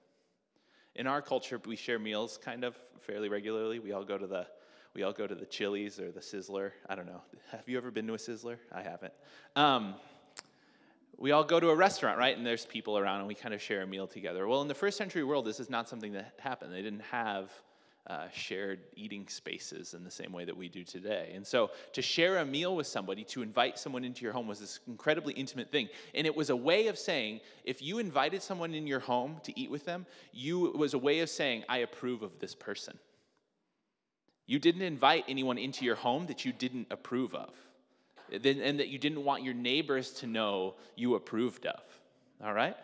In 0.95 1.07
our 1.07 1.23
culture, 1.23 1.61
we 1.65 1.77
share 1.77 1.99
meals 1.99 2.39
kind 2.43 2.65
of 2.65 2.77
fairly 3.01 3.29
regularly. 3.29 3.79
We 3.79 3.93
all 3.93 4.05
go 4.05 4.19
to 4.19 4.27
the 4.27 4.47
we 4.95 5.03
all 5.03 5.13
go 5.13 5.27
to 5.27 5.35
the 5.35 5.45
Chili's 5.45 6.01
or 6.01 6.11
the 6.11 6.21
Sizzler. 6.21 6.71
I 6.89 6.95
don't 6.95 7.05
know. 7.05 7.21
Have 7.51 7.69
you 7.69 7.77
ever 7.77 7.91
been 7.91 8.07
to 8.07 8.15
a 8.15 8.17
Sizzler? 8.17 8.57
I 8.73 8.81
haven't. 8.81 9.13
Um, 9.55 9.97
we 11.19 11.33
all 11.33 11.45
go 11.45 11.61
to 11.61 11.69
a 11.69 11.77
restaurant, 11.77 12.17
right? 12.17 12.35
And 12.35 12.47
there's 12.47 12.65
people 12.65 12.97
around, 12.97 13.19
and 13.19 13.29
we 13.29 13.35
kind 13.35 13.53
of 13.53 13.61
share 13.61 13.83
a 13.83 13.87
meal 13.87 14.07
together. 14.07 14.49
Well, 14.49 14.63
in 14.63 14.69
the 14.69 14.75
first 14.75 14.97
century 14.97 15.23
world, 15.23 15.45
this 15.45 15.61
is 15.61 15.69
not 15.69 15.87
something 15.87 16.13
that 16.13 16.33
happened. 16.39 16.73
They 16.73 16.81
didn't 16.81 17.03
have 17.03 17.51
uh, 18.07 18.29
shared 18.33 18.81
eating 18.95 19.27
spaces 19.29 19.95
in 19.95 20.05
the 20.05 20.11
same 20.11 20.33
way 20.33 20.45
that 20.45 20.57
we 20.57 20.69
do 20.69 20.85
today. 20.85 21.33
And 21.35 21.47
so 21.47 21.71
to 21.93 22.03
share 22.03 22.39
a 22.39 22.45
meal 22.45 22.77
with 22.77 22.87
somebody, 22.87 23.25
to 23.25 23.43
invite 23.43 23.79
someone 23.79 24.05
into 24.05 24.23
your 24.23 24.33
home 24.33 24.47
was 24.47 24.61
this 24.61 24.81
incredibly 24.87 25.35
intimate 25.35 25.73
thing. 25.73 25.89
And 26.15 26.27
it 26.27 26.35
was 26.35 26.51
a 26.51 26.57
way 26.57 26.87
of 26.87 26.99
saying, 26.99 27.41
if 27.65 27.83
you 27.83 27.99
invited 27.99 28.43
someone 28.43 28.75
in 28.75 28.87
your 28.87 29.01
home 29.01 29.39
to 29.43 29.59
eat 29.59 29.71
with 29.71 29.85
them, 29.85 30.07
you 30.33 30.69
it 30.69 30.77
was 30.77 30.95
a 30.95 30.99
way 30.99 31.21
of 31.21 31.29
saying, 31.29 31.65
I 31.69 31.79
approve 31.79 32.23
of 32.23 32.39
this 32.39 32.55
person. 32.55 32.99
You 34.47 34.61
didn't 34.61 34.83
invite 34.83 35.25
anyone 35.29 35.59
into 35.59 35.85
your 35.85 35.97
home 35.97 36.27
that 36.27 36.45
you 36.45 36.53
didn't 36.53 36.87
approve 36.91 37.35
of. 37.35 37.51
And 38.31 38.81
that 38.81 38.89
you 38.89 38.99
didn't 38.99 39.25
want 39.25 39.43
your 39.43 39.55
neighbors 39.55 40.11
to 40.15 40.27
know 40.27 40.75
you 40.97 41.15
approved 41.15 41.67
of. 41.67 41.81
All 42.45 42.53
right? 42.53 42.77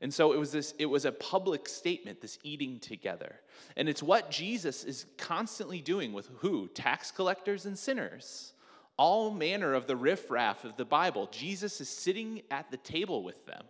And 0.00 0.12
so 0.12 0.32
it 0.32 0.38
was 0.38 0.52
this 0.52 0.74
it 0.78 0.86
was 0.86 1.04
a 1.04 1.12
public 1.12 1.68
statement 1.68 2.20
this 2.20 2.38
eating 2.42 2.78
together. 2.78 3.36
And 3.76 3.88
it's 3.88 4.02
what 4.02 4.30
Jesus 4.30 4.84
is 4.84 5.06
constantly 5.18 5.80
doing 5.80 6.12
with 6.12 6.28
who? 6.38 6.68
Tax 6.68 7.10
collectors 7.10 7.66
and 7.66 7.78
sinners. 7.78 8.54
All 8.96 9.30
manner 9.30 9.74
of 9.74 9.86
the 9.86 9.96
riffraff 9.96 10.64
of 10.64 10.76
the 10.76 10.84
Bible. 10.84 11.28
Jesus 11.30 11.80
is 11.80 11.88
sitting 11.88 12.42
at 12.50 12.70
the 12.70 12.76
table 12.78 13.22
with 13.22 13.46
them 13.46 13.64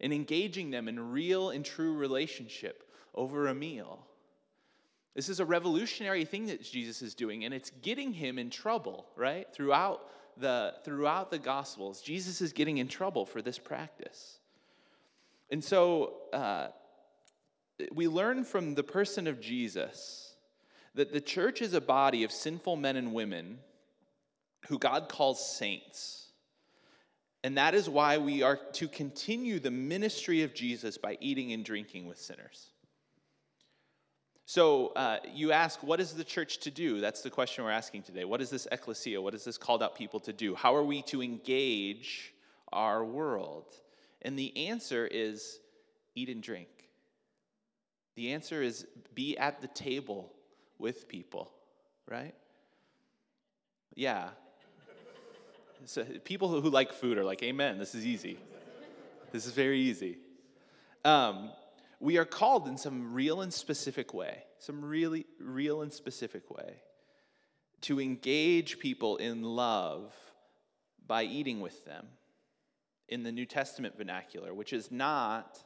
and 0.00 0.12
engaging 0.12 0.70
them 0.70 0.88
in 0.88 1.12
real 1.12 1.50
and 1.50 1.64
true 1.64 1.94
relationship 1.94 2.90
over 3.14 3.48
a 3.48 3.54
meal. 3.54 4.06
This 5.14 5.28
is 5.28 5.40
a 5.40 5.44
revolutionary 5.44 6.24
thing 6.24 6.46
that 6.46 6.62
Jesus 6.62 7.02
is 7.02 7.14
doing, 7.14 7.44
and 7.44 7.52
it's 7.52 7.70
getting 7.82 8.12
him 8.12 8.38
in 8.38 8.50
trouble, 8.50 9.06
right? 9.16 9.52
Throughout 9.52 10.08
the, 10.36 10.74
throughout 10.84 11.30
the 11.30 11.38
Gospels, 11.38 12.00
Jesus 12.00 12.40
is 12.40 12.52
getting 12.52 12.78
in 12.78 12.86
trouble 12.86 13.26
for 13.26 13.42
this 13.42 13.58
practice. 13.58 14.37
And 15.50 15.64
so 15.64 16.14
uh, 16.32 16.68
we 17.92 18.08
learn 18.08 18.44
from 18.44 18.74
the 18.74 18.82
person 18.82 19.26
of 19.26 19.40
Jesus 19.40 20.34
that 20.94 21.12
the 21.12 21.20
church 21.20 21.62
is 21.62 21.74
a 21.74 21.80
body 21.80 22.24
of 22.24 22.32
sinful 22.32 22.76
men 22.76 22.96
and 22.96 23.12
women 23.12 23.58
who 24.68 24.78
God 24.78 25.08
calls 25.08 25.56
saints. 25.56 26.32
And 27.44 27.56
that 27.56 27.74
is 27.74 27.88
why 27.88 28.18
we 28.18 28.42
are 28.42 28.58
to 28.74 28.88
continue 28.88 29.60
the 29.60 29.70
ministry 29.70 30.42
of 30.42 30.54
Jesus 30.54 30.98
by 30.98 31.16
eating 31.20 31.52
and 31.52 31.64
drinking 31.64 32.06
with 32.06 32.18
sinners. 32.18 32.70
So 34.44 34.88
uh, 34.88 35.18
you 35.34 35.52
ask, 35.52 35.82
what 35.82 36.00
is 36.00 36.14
the 36.14 36.24
church 36.24 36.58
to 36.60 36.70
do? 36.70 37.00
That's 37.00 37.20
the 37.20 37.30
question 37.30 37.64
we're 37.64 37.70
asking 37.70 38.02
today. 38.02 38.24
What 38.24 38.40
is 38.40 38.50
this 38.50 38.66
ecclesia? 38.72 39.20
What 39.20 39.34
is 39.34 39.44
this 39.44 39.58
called 39.58 39.82
out 39.82 39.94
people 39.94 40.20
to 40.20 40.32
do? 40.32 40.54
How 40.54 40.74
are 40.74 40.82
we 40.82 41.02
to 41.02 41.22
engage 41.22 42.32
our 42.72 43.04
world? 43.04 43.66
And 44.22 44.38
the 44.38 44.68
answer 44.68 45.06
is 45.06 45.60
eat 46.14 46.28
and 46.28 46.42
drink. 46.42 46.68
The 48.16 48.32
answer 48.32 48.62
is 48.62 48.86
be 49.14 49.38
at 49.38 49.60
the 49.60 49.68
table 49.68 50.32
with 50.78 51.08
people, 51.08 51.52
right? 52.06 52.34
Yeah. 53.94 54.30
So 55.84 56.04
people 56.24 56.48
who 56.60 56.68
like 56.70 56.92
food 56.92 57.18
are 57.18 57.24
like, 57.24 57.42
Amen, 57.42 57.78
this 57.78 57.94
is 57.94 58.04
easy. 58.04 58.38
This 59.30 59.46
is 59.46 59.52
very 59.52 59.80
easy. 59.80 60.18
Um, 61.04 61.50
we 62.00 62.18
are 62.18 62.24
called 62.24 62.66
in 62.66 62.76
some 62.76 63.12
real 63.12 63.40
and 63.40 63.52
specific 63.52 64.14
way, 64.14 64.44
some 64.58 64.84
really 64.84 65.26
real 65.40 65.82
and 65.82 65.92
specific 65.92 66.50
way, 66.50 66.82
to 67.82 68.00
engage 68.00 68.78
people 68.78 69.16
in 69.16 69.42
love 69.42 70.12
by 71.06 71.24
eating 71.24 71.60
with 71.60 71.84
them 71.84 72.06
in 73.08 73.22
the 73.22 73.32
New 73.32 73.46
Testament 73.46 73.96
vernacular, 73.96 74.54
which 74.54 74.72
is 74.72 74.90
not 74.90 75.62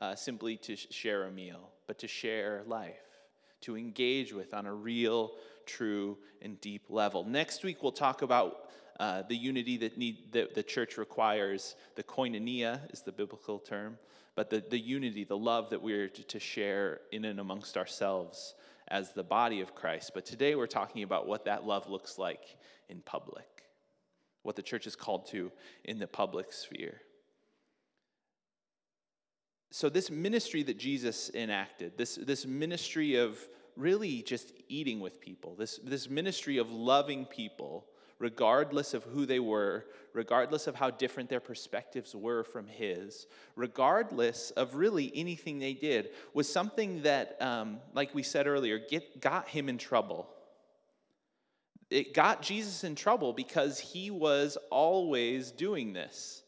uh, 0.00 0.14
simply 0.14 0.56
to 0.58 0.76
share 0.76 1.24
a 1.24 1.30
meal, 1.30 1.70
but 1.86 1.98
to 1.98 2.08
share 2.08 2.62
life, 2.66 3.20
to 3.62 3.76
engage 3.76 4.32
with 4.32 4.54
on 4.54 4.66
a 4.66 4.72
real, 4.72 5.32
true, 5.66 6.16
and 6.42 6.60
deep 6.60 6.84
level. 6.88 7.24
Next 7.24 7.64
week, 7.64 7.82
we'll 7.82 7.92
talk 7.92 8.22
about 8.22 8.70
uh, 8.98 9.22
the 9.28 9.36
unity 9.36 9.76
that, 9.78 9.98
need, 9.98 10.32
that 10.32 10.54
the 10.54 10.62
church 10.62 10.96
requires. 10.96 11.76
The 11.96 12.02
koinonia 12.02 12.80
is 12.92 13.02
the 13.02 13.12
biblical 13.12 13.58
term, 13.58 13.98
but 14.34 14.50
the, 14.50 14.64
the 14.68 14.78
unity, 14.78 15.24
the 15.24 15.36
love 15.36 15.70
that 15.70 15.82
we're 15.82 16.08
to, 16.08 16.22
to 16.22 16.40
share 16.40 17.00
in 17.12 17.24
and 17.24 17.40
amongst 17.40 17.76
ourselves 17.76 18.54
as 18.88 19.12
the 19.12 19.22
body 19.22 19.60
of 19.60 19.74
Christ. 19.74 20.12
But 20.14 20.24
today, 20.24 20.54
we're 20.54 20.66
talking 20.66 21.02
about 21.02 21.26
what 21.26 21.44
that 21.44 21.66
love 21.66 21.88
looks 21.90 22.18
like 22.18 22.56
in 22.88 23.00
public 23.00 23.55
what 24.46 24.56
the 24.56 24.62
church 24.62 24.86
is 24.86 24.96
called 24.96 25.26
to 25.26 25.52
in 25.84 25.98
the 25.98 26.06
public 26.06 26.52
sphere. 26.52 27.00
so 29.72 29.90
this 29.90 30.10
ministry 30.10 30.62
that 30.62 30.78
Jesus 30.78 31.30
enacted, 31.34 31.98
this, 31.98 32.14
this 32.14 32.46
ministry 32.46 33.16
of 33.16 33.38
really 33.76 34.22
just 34.22 34.52
eating 34.68 35.00
with 35.00 35.20
people, 35.20 35.54
this, 35.54 35.78
this 35.84 36.08
ministry 36.08 36.56
of 36.56 36.70
loving 36.70 37.26
people, 37.26 37.84
regardless 38.18 38.94
of 38.94 39.04
who 39.04 39.26
they 39.26 39.38
were, 39.38 39.84
regardless 40.14 40.66
of 40.66 40.76
how 40.76 40.90
different 40.90 41.28
their 41.28 41.40
perspectives 41.40 42.14
were 42.14 42.42
from 42.42 42.66
his, 42.66 43.26
regardless 43.54 44.50
of 44.52 44.76
really 44.76 45.12
anything 45.14 45.58
they 45.58 45.74
did, 45.74 46.08
was 46.32 46.50
something 46.50 47.02
that, 47.02 47.36
um, 47.42 47.78
like 47.92 48.14
we 48.14 48.22
said 48.22 48.46
earlier, 48.46 48.78
get, 48.78 49.20
got 49.20 49.48
him 49.48 49.68
in 49.68 49.76
trouble. 49.76 50.26
It 51.90 52.14
got 52.14 52.42
Jesus 52.42 52.84
in 52.84 52.94
trouble 52.94 53.32
because 53.32 53.78
he 53.78 54.10
was 54.10 54.58
always 54.70 55.50
doing 55.52 55.92
this. 55.92 56.42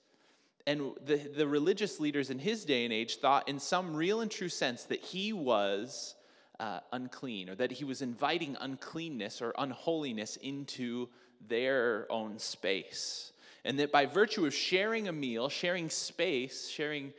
And 0.67 0.93
the, 1.07 1.17
the 1.17 1.47
religious 1.47 1.99
leaders 2.01 2.31
in 2.31 2.39
his 2.39 2.65
day 2.65 2.85
and 2.85 2.93
age 2.93 3.17
thought, 3.17 3.49
in 3.49 3.59
some 3.59 3.95
real 3.95 4.21
and 4.21 4.31
true 4.31 4.49
sense, 4.49 4.85
that 4.85 5.01
he 5.01 5.33
was 5.33 6.15
uh, 6.61 6.81
unclean 6.93 7.49
or 7.49 7.55
that 7.55 7.73
he 7.73 7.85
was 7.85 8.03
inviting 8.03 8.57
uncleanness 8.61 9.41
or 9.41 9.55
unholiness 9.59 10.37
into 10.37 11.09
their 11.49 12.07
own 12.11 12.39
space. 12.39 13.33
And 13.65 13.79
that 13.79 13.93
by 13.93 14.07
virtue 14.07 14.45
of 14.45 14.55
sharing 14.55 15.09
a 15.09 15.13
meal, 15.13 15.49
sharing 15.49 15.89
space, 15.89 16.69
sharing 16.69 17.13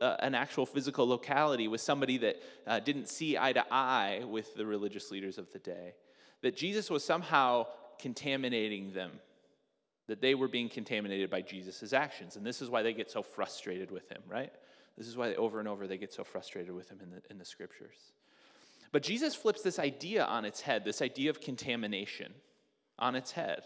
uh, 0.00 0.16
an 0.20 0.34
actual 0.34 0.66
physical 0.66 1.06
locality 1.06 1.68
with 1.68 1.80
somebody 1.80 2.18
that 2.18 2.36
uh, 2.66 2.80
didn't 2.80 3.08
see 3.08 3.38
eye 3.38 3.52
to 3.52 3.64
eye 3.70 4.22
with 4.28 4.54
the 4.56 4.66
religious 4.66 5.10
leaders 5.10 5.38
of 5.38 5.50
the 5.52 5.58
day, 5.58 5.94
that 6.42 6.56
Jesus 6.56 6.90
was 6.90 7.04
somehow 7.04 7.66
contaminating 7.98 8.92
them, 8.92 9.12
that 10.06 10.20
they 10.20 10.34
were 10.34 10.48
being 10.48 10.68
contaminated 10.68 11.30
by 11.30 11.42
Jesus' 11.42 11.92
actions. 11.92 12.36
And 12.36 12.44
this 12.44 12.62
is 12.62 12.70
why 12.70 12.82
they 12.82 12.92
get 12.92 13.10
so 13.10 13.22
frustrated 13.22 13.90
with 13.90 14.08
him, 14.10 14.22
right? 14.28 14.52
This 14.96 15.06
is 15.06 15.16
why 15.16 15.34
over 15.34 15.58
and 15.58 15.68
over 15.68 15.86
they 15.86 15.98
get 15.98 16.12
so 16.12 16.24
frustrated 16.24 16.74
with 16.74 16.90
him 16.90 16.98
in 17.02 17.10
the, 17.10 17.22
in 17.30 17.38
the 17.38 17.44
scriptures. 17.44 18.12
But 18.92 19.02
Jesus 19.02 19.34
flips 19.34 19.62
this 19.62 19.78
idea 19.78 20.24
on 20.24 20.44
its 20.44 20.60
head, 20.60 20.84
this 20.84 21.00
idea 21.00 21.30
of 21.30 21.40
contamination 21.40 22.32
on 22.98 23.14
its 23.14 23.32
head. 23.32 23.62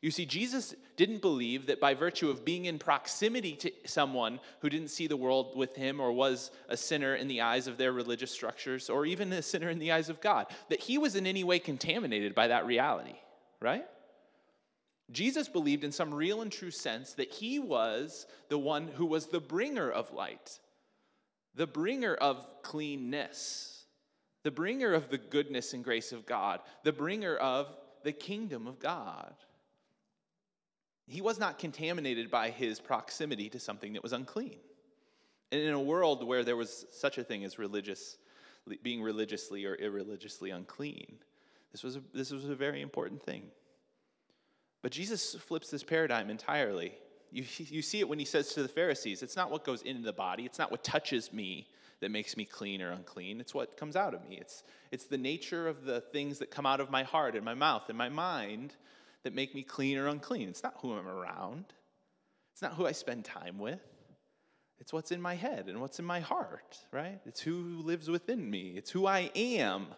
You 0.00 0.10
see, 0.10 0.26
Jesus 0.26 0.74
didn't 0.96 1.22
believe 1.22 1.66
that 1.66 1.80
by 1.80 1.94
virtue 1.94 2.30
of 2.30 2.44
being 2.44 2.66
in 2.66 2.78
proximity 2.78 3.56
to 3.56 3.72
someone 3.84 4.38
who 4.60 4.68
didn't 4.68 4.88
see 4.88 5.06
the 5.06 5.16
world 5.16 5.56
with 5.56 5.74
him 5.74 6.00
or 6.00 6.12
was 6.12 6.50
a 6.68 6.76
sinner 6.76 7.16
in 7.16 7.26
the 7.26 7.40
eyes 7.40 7.66
of 7.66 7.78
their 7.78 7.92
religious 7.92 8.30
structures 8.30 8.88
or 8.88 9.06
even 9.06 9.32
a 9.32 9.42
sinner 9.42 9.70
in 9.70 9.78
the 9.78 9.92
eyes 9.92 10.08
of 10.08 10.20
God, 10.20 10.46
that 10.68 10.80
he 10.80 10.98
was 10.98 11.16
in 11.16 11.26
any 11.26 11.42
way 11.42 11.58
contaminated 11.58 12.34
by 12.34 12.48
that 12.48 12.66
reality, 12.66 13.16
right? 13.60 13.84
Jesus 15.10 15.48
believed 15.48 15.84
in 15.84 15.92
some 15.92 16.14
real 16.14 16.42
and 16.42 16.52
true 16.52 16.70
sense 16.70 17.14
that 17.14 17.32
he 17.32 17.58
was 17.58 18.26
the 18.48 18.58
one 18.58 18.88
who 18.88 19.06
was 19.06 19.26
the 19.26 19.40
bringer 19.40 19.90
of 19.90 20.12
light, 20.12 20.60
the 21.54 21.66
bringer 21.66 22.14
of 22.14 22.46
cleanness, 22.62 23.84
the 24.44 24.50
bringer 24.50 24.92
of 24.92 25.08
the 25.08 25.18
goodness 25.18 25.72
and 25.72 25.82
grace 25.82 26.12
of 26.12 26.24
God, 26.24 26.60
the 26.84 26.92
bringer 26.92 27.36
of 27.36 27.74
the 28.04 28.12
kingdom 28.12 28.66
of 28.66 28.78
God. 28.78 29.34
He 31.08 31.22
was 31.22 31.38
not 31.38 31.58
contaminated 31.58 32.30
by 32.30 32.50
his 32.50 32.80
proximity 32.80 33.48
to 33.50 33.58
something 33.58 33.94
that 33.94 34.02
was 34.02 34.12
unclean. 34.12 34.58
And 35.50 35.60
in 35.60 35.72
a 35.72 35.80
world 35.80 36.22
where 36.26 36.44
there 36.44 36.56
was 36.56 36.84
such 36.92 37.16
a 37.16 37.24
thing 37.24 37.44
as 37.44 37.58
religious, 37.58 38.18
being 38.82 39.02
religiously 39.02 39.64
or 39.64 39.74
irreligiously 39.76 40.50
unclean, 40.50 41.18
this 41.72 41.82
was 41.82 41.96
a, 41.96 42.02
this 42.12 42.30
was 42.30 42.44
a 42.48 42.54
very 42.54 42.82
important 42.82 43.22
thing. 43.22 43.44
But 44.82 44.92
Jesus 44.92 45.34
flips 45.34 45.70
this 45.70 45.82
paradigm 45.82 46.28
entirely. 46.28 46.92
You, 47.30 47.44
you 47.58 47.80
see 47.80 48.00
it 48.00 48.08
when 48.08 48.18
he 48.18 48.26
says 48.26 48.52
to 48.54 48.62
the 48.62 48.68
Pharisees, 48.68 49.22
it's 49.22 49.36
not 49.36 49.50
what 49.50 49.64
goes 49.64 49.82
into 49.82 50.02
the 50.02 50.12
body, 50.12 50.44
it's 50.44 50.58
not 50.58 50.70
what 50.70 50.84
touches 50.84 51.32
me 51.32 51.68
that 52.00 52.10
makes 52.10 52.36
me 52.36 52.44
clean 52.44 52.80
or 52.80 52.92
unclean. 52.92 53.40
It's 53.40 53.54
what 53.54 53.76
comes 53.76 53.96
out 53.96 54.14
of 54.14 54.28
me. 54.28 54.36
It's, 54.36 54.62
it's 54.92 55.06
the 55.06 55.18
nature 55.18 55.66
of 55.66 55.84
the 55.84 56.00
things 56.00 56.38
that 56.38 56.50
come 56.50 56.66
out 56.66 56.80
of 56.80 56.90
my 56.90 57.02
heart 57.02 57.34
and 57.34 57.44
my 57.44 57.54
mouth 57.54 57.88
and 57.88 57.98
my 57.98 58.08
mind 58.08 58.74
that 59.24 59.34
make 59.34 59.54
me 59.54 59.62
clean 59.62 59.98
or 59.98 60.08
unclean. 60.08 60.48
It's 60.48 60.62
not 60.62 60.74
who 60.80 60.92
I'm 60.92 61.08
around, 61.08 61.66
it's 62.52 62.62
not 62.62 62.74
who 62.74 62.86
I 62.86 62.92
spend 62.92 63.24
time 63.24 63.58
with. 63.58 63.80
It's 64.80 64.92
what's 64.92 65.10
in 65.10 65.20
my 65.20 65.34
head 65.34 65.68
and 65.68 65.80
what's 65.80 65.98
in 65.98 66.04
my 66.04 66.20
heart, 66.20 66.78
right? 66.92 67.20
It's 67.26 67.40
who 67.40 67.82
lives 67.82 68.08
within 68.08 68.48
me. 68.48 68.74
It's 68.76 68.90
who 68.90 69.06
I 69.06 69.30
am 69.34 69.88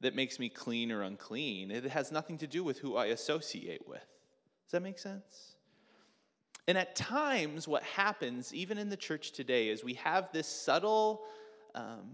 that 0.00 0.14
makes 0.14 0.38
me 0.38 0.48
clean 0.48 0.92
or 0.92 1.02
unclean. 1.02 1.70
It 1.70 1.84
has 1.84 2.12
nothing 2.12 2.38
to 2.38 2.46
do 2.46 2.62
with 2.62 2.78
who 2.78 2.96
I 2.96 3.06
associate 3.06 3.88
with. 3.88 4.04
Does 4.66 4.72
that 4.72 4.82
make 4.82 4.98
sense? 4.98 5.56
And 6.68 6.78
at 6.78 6.94
times, 6.94 7.66
what 7.66 7.82
happens, 7.82 8.54
even 8.54 8.78
in 8.78 8.90
the 8.90 8.96
church 8.96 9.32
today, 9.32 9.68
is 9.68 9.82
we 9.82 9.94
have 9.94 10.28
this 10.32 10.46
subtle, 10.46 11.22
um, 11.74 12.10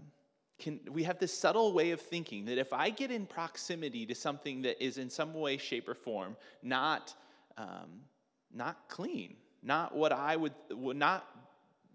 can, 0.59 0.79
we 0.91 1.03
have 1.03 1.19
this 1.19 1.33
subtle 1.33 1.73
way 1.73 1.91
of 1.91 2.01
thinking 2.01 2.45
that 2.45 2.57
if 2.57 2.73
I 2.73 2.89
get 2.89 3.11
in 3.11 3.25
proximity 3.25 4.05
to 4.07 4.15
something 4.15 4.63
that 4.63 4.83
is 4.83 4.97
in 4.97 5.09
some 5.09 5.33
way, 5.33 5.57
shape, 5.57 5.87
or 5.87 5.93
form 5.93 6.35
not, 6.63 7.13
um, 7.57 8.01
not 8.53 8.89
clean, 8.89 9.35
not 9.61 9.95
what 9.95 10.11
I 10.11 10.35
would, 10.35 10.53
not 10.71 11.27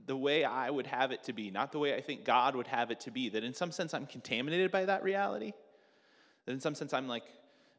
the 0.07 0.17
way 0.17 0.45
I 0.45 0.71
would 0.71 0.87
have 0.87 1.13
it 1.13 1.25
to 1.25 1.33
be, 1.33 1.51
not 1.51 1.73
the 1.73 1.79
way 1.79 1.95
I 1.95 2.01
think 2.01 2.25
God 2.25 2.55
would 2.57 2.67
have 2.69 2.91
it 2.91 3.01
to 3.01 3.11
be, 3.11 3.29
that 3.31 3.45
in 3.45 3.55
some 3.55 3.73
sense 3.73 3.95
I'm 3.95 4.07
contaminated 4.07 4.71
by 4.71 4.85
that 4.85 5.03
reality, 5.03 5.53
that 6.47 6.53
in 6.53 6.61
some 6.61 6.75
sense 6.75 6.93
I'm 6.93 7.09
like 7.09 7.25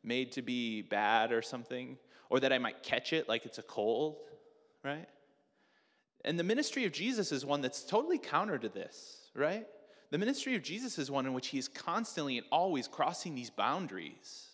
made 0.03 0.33
to 0.33 0.41
be 0.41 0.81
bad 0.81 1.31
or 1.31 1.41
something, 1.41 1.97
or 2.29 2.39
that 2.41 2.51
I 2.51 2.57
might 2.57 2.83
catch 2.83 3.13
it 3.13 3.29
like 3.29 3.45
it's 3.45 3.57
a 3.57 3.63
cold 3.63 4.17
right? 4.83 5.07
And 6.25 6.37
the 6.37 6.43
ministry 6.43 6.85
of 6.85 6.91
Jesus 6.91 7.31
is 7.31 7.45
one 7.45 7.61
that's 7.61 7.83
totally 7.83 8.17
counter 8.17 8.57
to 8.57 8.69
this, 8.69 9.29
right? 9.35 9.65
The 10.13 10.19
ministry 10.19 10.55
of 10.55 10.61
Jesus 10.61 10.99
is 10.99 11.09
one 11.09 11.25
in 11.25 11.33
which 11.33 11.47
he 11.47 11.57
is 11.57 11.67
constantly 11.67 12.37
and 12.37 12.45
always 12.51 12.87
crossing 12.87 13.33
these 13.33 13.49
boundaries 13.49 14.45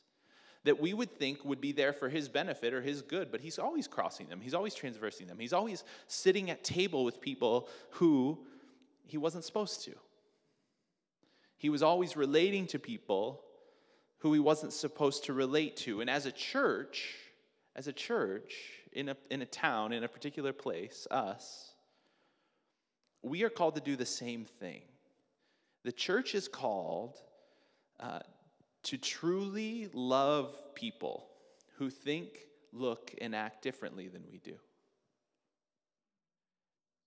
that 0.63 0.80
we 0.80 0.93
would 0.93 1.12
think 1.19 1.43
would 1.43 1.60
be 1.60 1.74
there 1.74 1.91
for 1.91 2.08
his 2.08 2.30
benefit 2.30 2.74
or 2.74 2.82
his 2.82 3.02
good, 3.02 3.30
but 3.30 3.41
he's 3.41 3.60
always 3.60 3.86
crossing 3.86 4.30
them. 4.30 4.39
He's 4.39 4.54
always 4.54 4.74
transversing 4.74 5.28
them. 5.28 5.38
He's 5.38 5.52
always 5.52 5.84
sitting 6.08 6.50
at 6.50 6.63
table 6.63 7.04
with 7.04 7.19
people 7.19 7.67
who 7.89 8.39
he 9.06 9.17
wasn't 9.17 9.43
supposed 9.43 9.84
to. 9.84 9.91
He 11.58 11.67
was 11.67 11.84
always 11.84 12.15
relating 12.15 12.65
to 12.67 12.80
people 12.80 13.41
who 14.19 14.32
he 14.32 14.39
wasn't 14.39 14.72
supposed 14.72 15.26
to 15.26 15.34
relate 15.34 15.76
to. 15.76 16.00
And 16.00 16.10
as 16.10 16.26
a 16.26 16.32
church, 16.32 17.15
as 17.76 17.89
a 17.89 17.93
church, 17.93 18.54
in 18.93 19.10
a, 19.10 19.17
in 19.30 19.41
a 19.41 19.45
town, 19.45 19.91
in 19.91 20.06
a 20.06 20.08
particular 20.08 20.54
place, 20.54 21.06
us, 21.12 21.74
we 23.22 23.43
are 23.43 23.50
called 23.50 23.76
to 23.76 23.82
do 23.82 23.98
the 23.98 24.06
same 24.06 24.45
thing. 24.45 24.84
The 25.89 25.93
church 25.93 26.36
is 26.36 26.47
called 26.47 27.17
uh, 27.99 28.19
to 28.84 28.97
truly 28.99 29.89
love 29.91 30.56
people 30.75 31.25
who 31.78 31.89
think, 31.89 32.28
look, 32.71 33.15
and 33.19 33.36
act 33.36 33.63
differently 33.63 34.08
than 34.08 34.21
we 34.32 34.38
do. 34.38 34.54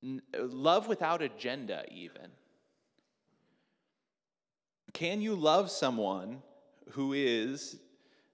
N- 0.03 0.23
love 0.37 0.89
without 0.89 1.23
agenda, 1.23 1.85
even. 1.93 2.27
Can 4.93 5.21
you 5.21 5.37
love 5.37 5.71
someone 5.71 6.43
who 6.91 7.13
is 7.13 7.79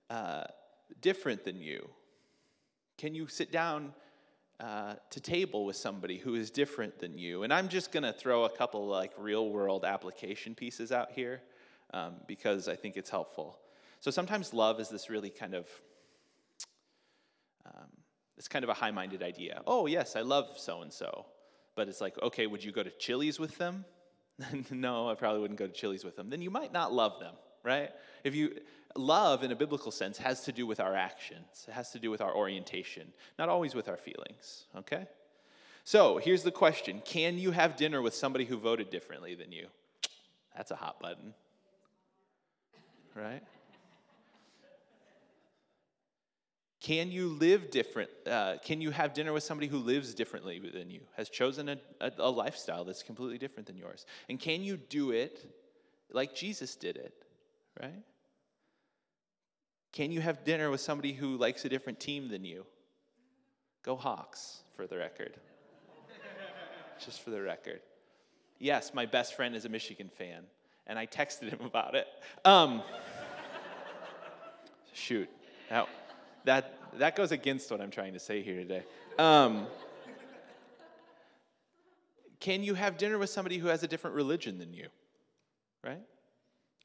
uh, 0.09 0.45
different 1.03 1.45
than 1.45 1.61
you? 1.61 1.91
Can 2.97 3.15
you 3.15 3.29
sit 3.29 3.53
down 3.53 3.93
uh, 4.61 4.95
to 5.11 5.21
table 5.21 5.65
with 5.65 5.77
somebody 5.77 6.19
who 6.19 6.35
is 6.35 6.51
different 6.51 6.99
than 6.99 7.17
you? 7.17 7.43
And 7.43 7.53
I'm 7.53 7.69
just 7.69 7.93
going 7.93 8.03
to 8.03 8.13
throw 8.13 8.45
a 8.45 8.51
couple 8.51 8.87
like 8.87 9.13
real 9.19 9.51
world 9.51 9.85
application 9.85 10.55
pieces 10.55 10.93
out 10.93 11.13
here 11.13 11.41
um, 11.93 12.15
because 12.27 12.69
I 12.69 12.77
think 12.77 12.97
it's 12.97 13.11
helpful. 13.11 13.59
So 14.01 14.11
sometimes 14.11 14.55
love 14.55 14.81
is 14.81 14.89
this 14.89 15.11
really 15.11 15.31
kind 15.31 15.55
of 15.55 15.69
um, 17.67 17.89
it's 18.37 18.49
kind 18.49 18.63
of 18.63 18.69
a 18.69 18.75
high 18.75 18.93
minded 18.93 19.23
idea. 19.23 19.63
Oh, 19.67 19.87
yes, 19.87 20.17
I 20.17 20.21
love 20.21 20.57
so 20.57 20.83
and 20.83 20.93
so. 20.93 21.27
But 21.75 21.89
it's 21.89 22.01
like, 22.01 22.21
okay, 22.23 22.47
would 22.47 22.63
you 22.63 22.73
go 22.73 22.83
to 22.83 22.91
Chili's 22.91 23.39
with 23.39 23.59
them? 23.59 23.85
no, 24.71 25.11
I 25.11 25.15
probably 25.15 25.41
wouldn't 25.41 25.59
go 25.59 25.67
to 25.67 25.73
Chili's 25.73 26.05
with 26.05 26.17
them. 26.17 26.31
Then 26.31 26.41
you 26.41 26.51
might 26.51 26.73
not 26.73 26.93
love 26.93 27.19
them, 27.21 27.35
right? 27.69 27.91
If 28.25 28.35
you 28.35 28.59
love 28.97 29.45
in 29.45 29.53
a 29.53 29.57
biblical 29.57 29.93
sense 29.93 30.17
has 30.19 30.43
to 30.45 30.53
do 30.53 30.67
with 30.67 30.81
our 30.81 30.97
actions, 30.97 31.67
it 31.69 31.73
has 31.73 31.93
to 31.93 31.99
do 31.99 32.11
with 32.11 32.21
our 32.21 32.35
orientation, 32.35 33.13
not 33.39 33.49
always 33.49 33.75
with 33.75 33.89
our 33.89 33.99
feelings, 33.99 34.65
okay? 34.77 35.07
So 35.85 36.19
here's 36.19 36.43
the 36.43 36.51
question 36.51 37.03
Can 37.05 37.39
you 37.39 37.51
have 37.51 37.77
dinner 37.77 38.01
with 38.03 38.15
somebody 38.15 38.47
who 38.47 38.57
voted 38.57 38.91
differently 38.91 39.35
than 39.35 39.53
you? 39.53 39.67
That's 40.57 40.71
a 40.71 40.77
hot 40.77 40.99
button, 40.99 41.35
right? 43.15 43.43
Can 46.81 47.11
you 47.11 47.29
live 47.29 47.71
different? 47.71 48.09
Uh, 48.27 48.57
can 48.65 48.81
you 48.81 48.91
have 48.91 49.13
dinner 49.13 49.33
with 49.33 49.43
somebody 49.43 49.67
who 49.67 49.79
lives 49.79 50.15
differently 50.15 50.59
than 50.59 50.91
you, 50.91 51.01
has 51.17 51.29
chosen 51.29 51.69
a, 51.69 51.79
a, 52.01 52.13
a 52.19 52.31
lifestyle 52.31 52.85
that's 52.85 53.03
completely 53.03 53.37
different 53.37 53.67
than 53.67 53.77
yours? 53.77 54.07
And 54.31 54.41
can 54.41 54.63
you 54.63 54.79
do 54.79 55.11
it 55.11 55.45
like 56.13 56.35
Jesus 56.35 56.77
did 56.77 56.97
it, 56.97 57.25
right? 57.81 58.03
Can 59.93 60.13
you 60.13 60.21
have 60.21 60.45
dinner 60.45 60.71
with 60.71 60.81
somebody 60.81 61.13
who 61.13 61.37
likes 61.37 61.65
a 61.65 61.69
different 61.69 61.99
team 61.99 62.29
than 62.29 62.45
you? 62.45 62.65
Go 63.83 63.97
Hawks, 63.97 64.61
for 64.77 64.87
the 64.87 64.97
record. 64.97 65.37
Just 67.05 67.23
for 67.23 67.31
the 67.31 67.41
record. 67.41 67.81
Yes, 68.59 68.93
my 68.93 69.07
best 69.07 69.35
friend 69.35 69.55
is 69.55 69.65
a 69.65 69.69
Michigan 69.69 70.11
fan, 70.19 70.45
and 70.87 70.99
I 70.99 71.07
texted 71.07 71.51
him 71.51 71.61
about 71.65 71.95
it. 71.95 72.07
Um, 72.45 72.83
shoot, 74.93 75.29
that, 75.71 75.89
that, 76.45 76.79
that 76.99 77.17
goes 77.17 77.33
against 77.33 77.71
what 77.71 77.81
I'm 77.81 77.91
trying 77.91 78.13
to 78.13 78.21
say 78.21 78.43
here 78.43 78.57
today. 78.57 78.83
Um, 79.19 79.67
can 82.41 82.63
you 82.63 82.75
have 82.75 82.99
dinner 82.99 83.19
with 83.19 83.31
somebody 83.31 83.59
who 83.59 83.69
has 83.69 83.83
a 83.83 83.89
different 83.89 84.15
religion 84.15 84.59
than 84.59 84.73
you? 84.73 84.89
Right? 85.85 86.03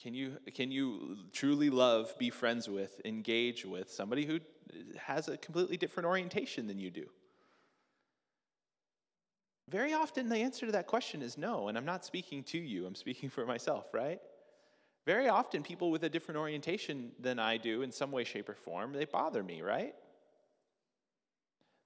Can 0.02 0.14
you, 0.14 0.38
can 0.54 0.72
you 0.72 1.18
truly 1.32 1.70
love, 1.70 2.18
be 2.18 2.30
friends 2.30 2.68
with, 2.68 3.00
engage 3.06 3.66
with 3.66 3.90
somebody 3.90 4.26
who 4.26 4.40
has 4.98 5.28
a 5.30 5.38
completely 5.38 5.78
different 5.78 6.08
orientation 6.08 6.68
than 6.68 6.78
you 6.78 6.92
do? 6.92 7.06
Very 9.70 9.94
often, 9.94 10.28
the 10.28 10.38
answer 10.38 10.66
to 10.66 10.72
that 10.74 10.88
question 10.88 11.22
is 11.22 11.38
no, 11.38 11.70
and 11.70 11.78
I'm 11.78 11.86
not 11.86 12.04
speaking 12.04 12.44
to 12.44 12.58
you, 12.58 12.86
I'm 12.86 12.96
speaking 12.96 13.30
for 13.30 13.46
myself, 13.46 13.94
right? 13.94 14.20
Very 15.06 15.30
often, 15.30 15.64
people 15.64 15.90
with 15.90 16.04
a 16.04 16.10
different 16.10 16.38
orientation 16.38 17.12
than 17.20 17.40
I 17.40 17.58
do, 17.58 17.82
in 17.82 17.92
some 17.92 18.12
way, 18.12 18.24
shape, 18.24 18.50
or 18.50 18.56
form, 18.56 18.94
they 18.94 19.06
bother 19.06 19.42
me, 19.42 19.62
right? 19.62 19.96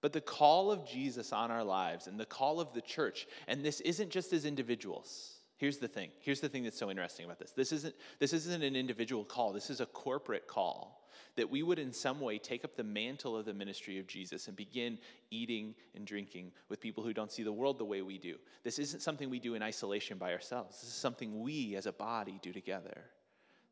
But 0.02 0.14
the 0.14 0.22
call 0.22 0.72
of 0.72 0.88
Jesus 0.88 1.32
on 1.32 1.50
our 1.50 1.64
lives 1.64 2.08
and 2.08 2.20
the 2.20 2.26
call 2.26 2.60
of 2.60 2.74
the 2.74 2.82
church, 2.82 3.28
and 3.48 3.64
this 3.64 3.80
isn't 3.82 4.10
just 4.10 4.34
as 4.34 4.46
individuals. 4.46 5.37
Here's 5.58 5.80
the 5.80 5.88
thing. 5.88 6.12
Here's 6.20 6.40
the 6.40 6.50
thing 6.50 6.64
that's 6.64 6.78
so 6.78 6.92
interesting 6.92 7.26
about 7.26 7.40
this. 7.40 7.52
This 7.52 7.72
isn't, 7.72 7.96
this 8.20 8.32
isn't 8.32 8.64
an 8.64 8.76
individual 8.76 9.26
call, 9.26 9.52
this 9.52 9.70
is 9.70 9.82
a 9.82 9.88
corporate 9.88 10.48
call. 10.48 11.04
That 11.36 11.50
we 11.50 11.62
would, 11.62 11.78
in 11.78 11.94
some 11.94 12.20
way, 12.20 12.38
take 12.38 12.64
up 12.64 12.76
the 12.76 12.84
mantle 12.84 13.36
of 13.36 13.46
the 13.46 13.54
ministry 13.54 14.00
of 14.00 14.08
Jesus 14.08 14.48
and 14.48 14.56
begin 14.56 14.98
eating 15.30 15.76
and 15.96 16.06
drinking 16.06 16.52
with 16.70 16.80
people 16.80 17.04
who 17.04 17.14
don't 17.14 17.32
see 17.32 17.44
the 17.44 17.52
world 17.52 17.78
the 17.78 17.86
way 17.86 18.02
we 18.02 18.18
do. 18.18 18.36
This 18.64 18.80
isn't 18.80 19.02
something 19.02 19.30
we 19.30 19.40
do 19.40 19.54
in 19.54 19.62
isolation 19.62 20.18
by 20.18 20.34
ourselves. 20.34 20.80
This 20.82 20.90
is 20.90 20.96
something 20.96 21.42
we 21.42 21.76
as 21.76 21.86
a 21.86 21.92
body 21.92 22.40
do 22.42 22.52
together. 22.52 23.06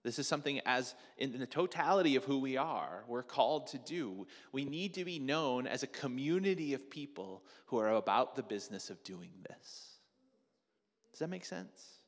This 0.04 0.20
is 0.20 0.28
something, 0.28 0.62
as 0.68 0.94
in 1.18 1.40
the 1.40 1.48
totality 1.48 2.16
of 2.16 2.24
who 2.24 2.40
we 2.40 2.58
are, 2.58 3.04
we're 3.08 3.24
called 3.24 3.68
to 3.68 3.80
do. 3.80 4.28
We 4.52 4.64
need 4.64 4.94
to 4.96 5.06
be 5.06 5.18
known 5.18 5.66
as 5.66 5.82
a 5.82 5.88
community 5.88 6.76
of 6.76 6.92
people 6.92 7.44
who 7.66 7.80
are 7.80 7.96
about 7.96 8.36
the 8.36 8.44
business 8.44 8.92
of 8.92 9.04
doing 9.04 9.32
this. 9.48 9.95
Does 11.16 11.20
that 11.20 11.30
make 11.30 11.46
sense? 11.46 12.02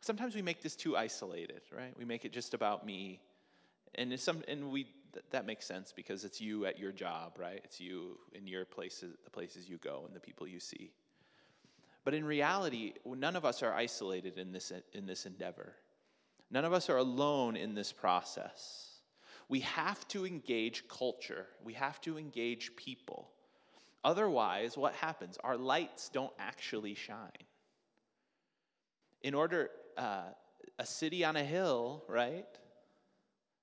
Sometimes 0.00 0.36
we 0.36 0.40
make 0.40 0.62
this 0.62 0.76
too 0.76 0.96
isolated, 0.96 1.62
right? 1.76 1.92
We 1.98 2.04
make 2.04 2.24
it 2.24 2.32
just 2.32 2.54
about 2.54 2.86
me. 2.86 3.20
And, 3.96 4.16
some, 4.20 4.44
and 4.46 4.70
we, 4.70 4.86
that 5.32 5.44
makes 5.44 5.66
sense 5.66 5.92
because 5.92 6.22
it's 6.22 6.40
you 6.40 6.64
at 6.64 6.78
your 6.78 6.92
job, 6.92 7.36
right? 7.36 7.60
It's 7.64 7.80
you 7.80 8.16
in 8.32 8.46
your 8.46 8.64
places, 8.64 9.16
the 9.24 9.30
places 9.30 9.68
you 9.68 9.78
go 9.78 10.04
and 10.06 10.14
the 10.14 10.20
people 10.20 10.46
you 10.46 10.60
see. 10.60 10.92
But 12.04 12.14
in 12.14 12.24
reality, 12.24 12.92
none 13.04 13.34
of 13.34 13.44
us 13.44 13.60
are 13.64 13.74
isolated 13.74 14.38
in 14.38 14.52
this, 14.52 14.70
in 14.92 15.04
this 15.04 15.26
endeavor. 15.26 15.72
None 16.48 16.64
of 16.64 16.72
us 16.72 16.88
are 16.88 16.98
alone 16.98 17.56
in 17.56 17.74
this 17.74 17.90
process. 17.90 19.00
We 19.48 19.60
have 19.60 20.06
to 20.08 20.24
engage 20.24 20.86
culture, 20.86 21.48
we 21.64 21.72
have 21.72 22.00
to 22.02 22.18
engage 22.18 22.76
people. 22.76 23.30
Otherwise, 24.04 24.76
what 24.76 24.94
happens? 24.94 25.38
Our 25.42 25.56
lights 25.56 26.08
don't 26.08 26.32
actually 26.38 26.94
shine. 26.94 27.32
In 29.24 29.34
order, 29.34 29.70
uh, 29.98 30.26
a 30.78 30.86
city 30.86 31.24
on 31.24 31.34
a 31.34 31.42
hill, 31.42 32.04
right, 32.08 32.46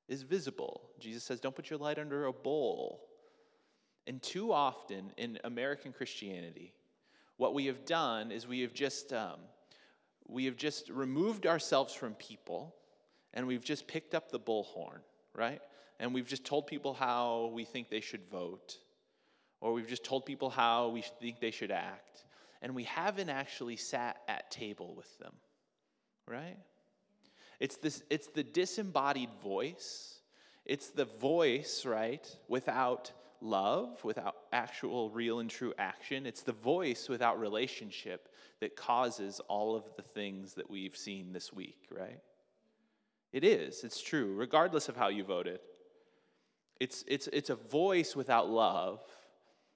is 0.10 0.24
visible. 0.24 0.82
Jesus 1.00 1.24
says, 1.24 1.40
don't 1.40 1.56
put 1.56 1.70
your 1.70 1.80
light 1.80 1.98
under 1.98 2.26
a 2.26 2.34
bowl. 2.34 3.08
And 4.08 4.22
too 4.22 4.52
often 4.52 5.12
in 5.18 5.40
American 5.46 5.94
Christianity, 5.94 6.74
what 7.38 7.54
we 7.54 7.68
have 7.68 7.86
done 7.86 8.32
is 8.32 8.46
we 8.46 8.62
have 8.62 8.74
just 8.74 9.14
um, 9.14 9.40
we 10.28 10.46
have 10.46 10.56
just 10.56 10.90
removed 10.90 11.46
ourselves 11.46 11.94
from 11.94 12.14
people 12.16 12.76
and 13.34 13.48
we've 13.48 13.64
just 13.64 13.88
picked 13.88 14.14
up 14.14 14.32
the 14.32 14.40
bullhorn, 14.40 15.00
right? 15.36 15.62
And 16.00 16.14
we've 16.14 16.28
just 16.28 16.46
told 16.46 16.68
people 16.68 16.94
how 16.94 17.52
we 17.54 17.64
think 17.66 17.90
they 17.90 18.02
should 18.02 18.26
vote, 18.30 18.78
or 19.62 19.74
we've 19.74 19.88
just 19.88 20.04
told 20.04 20.26
people 20.26 20.50
how 20.50 20.90
we 20.90 21.02
think 21.02 21.40
they 21.40 21.52
should 21.52 21.72
act, 21.72 22.26
and 22.62 22.76
we 22.76 22.84
haven't 22.84 23.30
actually 23.30 23.76
sat 23.76 24.18
at 24.28 24.52
table 24.52 24.96
with 24.96 25.18
them, 25.20 25.34
right? 26.32 26.58
It's, 27.60 27.78
this, 27.78 28.04
it's 28.10 28.28
the 28.28 28.44
disembodied 28.44 29.30
voice. 29.44 30.20
It's 30.66 30.90
the 30.90 31.06
voice, 31.06 31.86
right, 31.86 32.26
without 32.48 33.12
love, 33.42 34.04
without 34.04 34.36
actual, 34.54 35.10
real, 35.10 35.40
and 35.40 35.50
true 35.50 35.74
action. 35.78 36.26
It's 36.26 36.44
the 36.44 36.54
voice 36.54 37.10
without 37.10 37.40
relationship 37.40 38.30
that 38.62 38.76
causes 38.76 39.42
all 39.48 39.76
of 39.76 39.84
the 39.96 40.04
things 40.04 40.54
that 40.54 40.70
we've 40.70 40.96
seen 40.96 41.34
this 41.34 41.52
week, 41.52 41.88
right? 41.92 42.20
It 43.34 43.44
is, 43.44 43.84
it's 43.84 44.02
true, 44.02 44.36
regardless 44.36 44.90
of 44.90 44.96
how 44.96 45.08
you 45.10 45.24
voted. 45.24 45.60
It's, 46.80 47.04
it's, 47.08 47.28
it's 47.28 47.50
a 47.50 47.56
voice 47.56 48.16
without 48.16 48.50
love, 48.50 49.02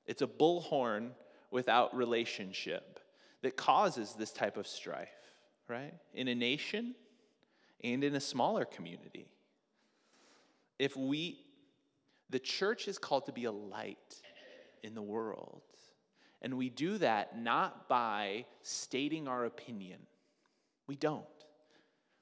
it's 0.06 0.22
a 0.22 0.28
bullhorn 0.28 1.12
without 1.52 1.96
relationship 1.96 3.00
that 3.42 3.56
causes 3.56 4.14
this 4.14 4.32
type 4.32 4.58
of 4.58 4.68
strife, 4.68 5.34
right? 5.68 5.94
In 6.14 6.28
a 6.28 6.36
nation 6.36 6.96
and 7.84 8.04
in 8.04 8.16
a 8.16 8.20
smaller 8.20 8.66
community. 8.66 9.28
If 10.80 10.96
we, 10.96 11.40
the 12.30 12.40
church 12.40 12.88
is 12.88 12.98
called 12.98 13.26
to 13.28 13.32
be 13.32 13.46
a 13.46 13.52
light 13.52 14.22
in 14.84 14.94
the 14.94 15.02
world. 15.02 15.62
And 16.42 16.58
we 16.58 16.70
do 16.70 16.98
that 17.00 17.40
not 17.40 17.88
by 17.88 18.46
stating 18.62 19.28
our 19.28 19.46
opinion. 19.46 20.00
We 20.88 20.96
don't. 20.96 21.26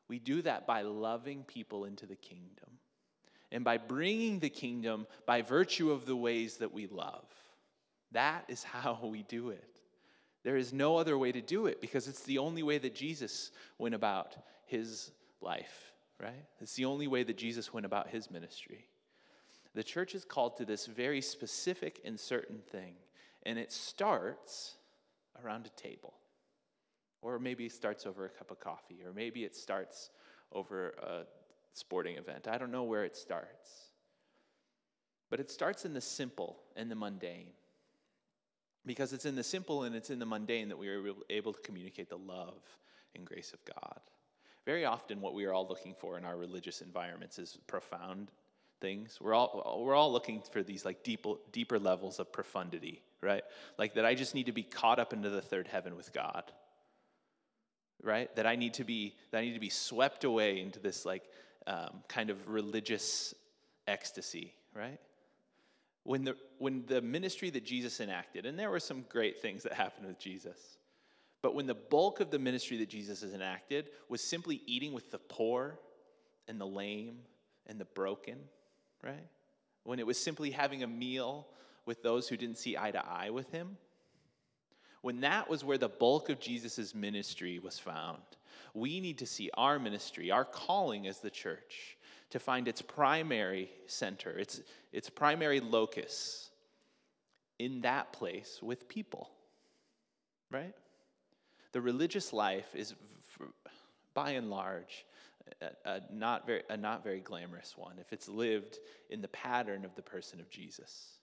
We 0.07 0.19
do 0.19 0.41
that 0.43 0.67
by 0.67 0.83
loving 0.83 1.43
people 1.43 1.85
into 1.85 2.05
the 2.05 2.15
kingdom 2.15 2.79
and 3.51 3.63
by 3.63 3.77
bringing 3.77 4.39
the 4.39 4.49
kingdom 4.49 5.07
by 5.25 5.41
virtue 5.41 5.91
of 5.91 6.05
the 6.05 6.15
ways 6.15 6.57
that 6.57 6.73
we 6.73 6.87
love. 6.87 7.25
That 8.11 8.45
is 8.47 8.63
how 8.63 8.99
we 9.03 9.23
do 9.23 9.49
it. 9.49 9.72
There 10.43 10.57
is 10.57 10.73
no 10.73 10.97
other 10.97 11.17
way 11.17 11.31
to 11.31 11.41
do 11.41 11.67
it 11.67 11.79
because 11.79 12.07
it's 12.07 12.23
the 12.23 12.37
only 12.37 12.63
way 12.63 12.77
that 12.77 12.93
Jesus 12.93 13.51
went 13.77 13.95
about 13.95 14.35
his 14.65 15.11
life, 15.41 15.93
right? 16.19 16.45
It's 16.59 16.75
the 16.75 16.85
only 16.85 17.07
way 17.07 17.23
that 17.23 17.37
Jesus 17.37 17.73
went 17.73 17.85
about 17.85 18.09
his 18.09 18.29
ministry. 18.29 18.87
The 19.73 19.83
church 19.83 20.13
is 20.15 20.25
called 20.25 20.57
to 20.57 20.65
this 20.65 20.85
very 20.85 21.21
specific 21.21 22.01
and 22.05 22.19
certain 22.19 22.59
thing, 22.71 22.95
and 23.43 23.57
it 23.57 23.71
starts 23.71 24.75
around 25.43 25.65
a 25.65 25.81
table. 25.81 26.13
Or 27.21 27.39
maybe 27.39 27.65
it 27.65 27.71
starts 27.71 28.05
over 28.05 28.25
a 28.25 28.29
cup 28.29 28.51
of 28.51 28.59
coffee, 28.59 29.01
or 29.05 29.13
maybe 29.13 29.45
it 29.45 29.55
starts 29.55 30.09
over 30.51 30.89
a 31.01 31.25
sporting 31.73 32.17
event. 32.17 32.47
I 32.47 32.57
don't 32.57 32.71
know 32.71 32.83
where 32.83 33.05
it 33.05 33.15
starts. 33.15 33.69
But 35.29 35.39
it 35.39 35.49
starts 35.49 35.85
in 35.85 35.93
the 35.93 36.01
simple 36.01 36.59
and 36.75 36.91
the 36.91 36.95
mundane. 36.95 37.47
Because 38.85 39.13
it's 39.13 39.25
in 39.25 39.35
the 39.35 39.43
simple 39.43 39.83
and 39.83 39.95
it's 39.95 40.09
in 40.09 40.19
the 40.19 40.25
mundane 40.25 40.69
that 40.69 40.77
we 40.77 40.89
are 40.89 41.01
able 41.29 41.53
to 41.53 41.61
communicate 41.61 42.09
the 42.09 42.17
love 42.17 42.61
and 43.15 43.25
grace 43.25 43.53
of 43.53 43.59
God. 43.65 43.99
Very 44.65 44.85
often, 44.85 45.21
what 45.21 45.33
we 45.33 45.45
are 45.45 45.53
all 45.53 45.67
looking 45.67 45.93
for 45.93 46.17
in 46.17 46.25
our 46.25 46.37
religious 46.37 46.81
environments 46.81 47.39
is 47.39 47.57
profound 47.67 48.29
things. 48.81 49.19
We're 49.21 49.33
all, 49.33 49.81
we're 49.85 49.95
all 49.95 50.11
looking 50.11 50.41
for 50.51 50.63
these 50.63 50.85
like 50.85 51.03
deeper, 51.03 51.33
deeper 51.51 51.79
levels 51.79 52.19
of 52.19 52.31
profundity, 52.31 53.01
right? 53.21 53.43
Like 53.77 53.93
that 53.95 54.05
I 54.05 54.15
just 54.15 54.35
need 54.35 54.45
to 54.47 54.51
be 54.51 54.63
caught 54.63 54.99
up 54.99 55.13
into 55.13 55.29
the 55.29 55.41
third 55.41 55.67
heaven 55.67 55.95
with 55.95 56.11
God 56.13 56.51
right? 58.03 58.35
That 58.35 58.45
I 58.45 58.55
need 58.55 58.75
to 58.75 58.83
be 58.83 59.15
that 59.31 59.39
I 59.39 59.41
need 59.41 59.53
to 59.53 59.59
be 59.59 59.69
swept 59.69 60.23
away 60.23 60.59
into 60.59 60.79
this 60.79 61.05
like 61.05 61.23
um, 61.65 62.03
kind 62.07 62.29
of 62.29 62.49
religious 62.49 63.33
ecstasy, 63.87 64.53
right? 64.75 64.99
When 66.03 66.25
the 66.25 66.35
when 66.57 66.85
the 66.85 67.01
ministry 67.01 67.49
that 67.51 67.65
Jesus 67.65 67.99
enacted, 67.99 68.45
and 68.45 68.57
there 68.57 68.69
were 68.69 68.79
some 68.79 69.05
great 69.09 69.41
things 69.41 69.63
that 69.63 69.73
happened 69.73 70.07
with 70.07 70.19
Jesus, 70.19 70.77
but 71.41 71.55
when 71.55 71.67
the 71.67 71.75
bulk 71.75 72.19
of 72.19 72.31
the 72.31 72.39
ministry 72.39 72.77
that 72.77 72.89
Jesus 72.89 73.21
has 73.21 73.33
enacted 73.33 73.89
was 74.09 74.21
simply 74.21 74.61
eating 74.65 74.93
with 74.93 75.11
the 75.11 75.19
poor 75.19 75.79
and 76.47 76.59
the 76.59 76.65
lame 76.65 77.19
and 77.67 77.79
the 77.79 77.85
broken, 77.85 78.37
right? 79.03 79.27
When 79.83 79.99
it 79.99 80.07
was 80.07 80.17
simply 80.17 80.51
having 80.51 80.83
a 80.83 80.87
meal 80.87 81.47
with 81.85 82.01
those 82.01 82.27
who 82.27 82.37
didn't 82.37 82.57
see 82.57 82.77
eye 82.77 82.91
to 82.91 83.05
eye 83.05 83.29
with 83.29 83.51
him, 83.51 83.77
when 85.01 85.19
that 85.19 85.49
was 85.49 85.65
where 85.65 85.77
the 85.77 85.89
bulk 85.89 86.29
of 86.29 86.39
Jesus' 86.39 86.95
ministry 86.95 87.59
was 87.59 87.77
found, 87.77 88.21
we 88.73 89.01
need 89.01 89.17
to 89.17 89.25
see 89.25 89.49
our 89.55 89.77
ministry, 89.77 90.31
our 90.31 90.45
calling 90.45 91.07
as 91.07 91.19
the 91.19 91.29
church, 91.29 91.97
to 92.33 92.39
find 92.39 92.67
its 92.67 92.81
primary 92.81 93.69
center, 93.85 94.31
its, 94.31 94.59
its 94.91 95.07
primary 95.07 95.59
locus 95.59 96.49
in 97.59 97.81
that 97.81 98.11
place 98.11 98.57
with 98.59 98.89
people, 98.89 99.29
right? 100.49 100.73
The 101.73 101.81
religious 101.81 102.33
life 102.33 102.65
is, 102.73 102.95
by 104.15 104.31
and 104.31 104.49
large, 104.49 105.05
a, 105.61 105.67
a, 105.87 106.01
not 106.11 106.47
very, 106.47 106.63
a 106.71 106.75
not 106.75 107.03
very 107.03 107.19
glamorous 107.19 107.77
one 107.77 107.99
if 107.99 108.11
it's 108.11 108.27
lived 108.27 108.79
in 109.11 109.21
the 109.21 109.27
pattern 109.27 109.85
of 109.85 109.93
the 109.93 110.01
person 110.01 110.39
of 110.39 110.49
Jesus. 110.49 111.19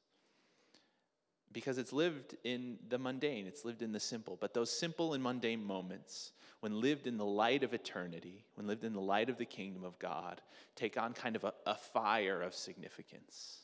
Because 1.52 1.78
it's 1.78 1.92
lived 1.92 2.36
in 2.44 2.78
the 2.88 2.98
mundane, 2.98 3.46
it's 3.46 3.64
lived 3.64 3.82
in 3.82 3.92
the 3.92 4.00
simple. 4.00 4.38
But 4.40 4.54
those 4.54 4.70
simple 4.70 5.14
and 5.14 5.22
mundane 5.22 5.64
moments, 5.64 6.32
when 6.60 6.80
lived 6.80 7.06
in 7.06 7.16
the 7.16 7.24
light 7.24 7.62
of 7.64 7.74
eternity, 7.74 8.44
when 8.54 8.66
lived 8.66 8.84
in 8.84 8.92
the 8.92 9.00
light 9.00 9.28
of 9.28 9.38
the 9.38 9.44
kingdom 9.44 9.84
of 9.84 9.98
God, 9.98 10.40
take 10.76 10.96
on 10.96 11.12
kind 11.12 11.34
of 11.36 11.44
a, 11.44 11.52
a 11.66 11.74
fire 11.74 12.42
of 12.42 12.54
significance. 12.54 13.58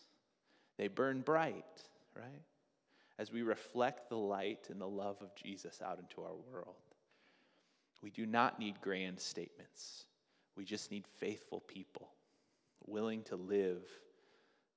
They 0.78 0.88
burn 0.88 1.20
bright, 1.20 1.64
right? 2.16 2.42
As 3.18 3.32
we 3.32 3.42
reflect 3.42 4.08
the 4.08 4.16
light 4.16 4.66
and 4.70 4.80
the 4.80 4.88
love 4.88 5.16
of 5.22 5.34
Jesus 5.34 5.80
out 5.82 5.98
into 5.98 6.22
our 6.22 6.34
world. 6.52 6.74
We 8.02 8.10
do 8.10 8.26
not 8.26 8.58
need 8.58 8.80
grand 8.80 9.20
statements. 9.20 10.04
We 10.56 10.64
just 10.64 10.90
need 10.90 11.06
faithful 11.18 11.60
people 11.60 12.08
willing 12.86 13.22
to 13.24 13.36
live 13.36 13.82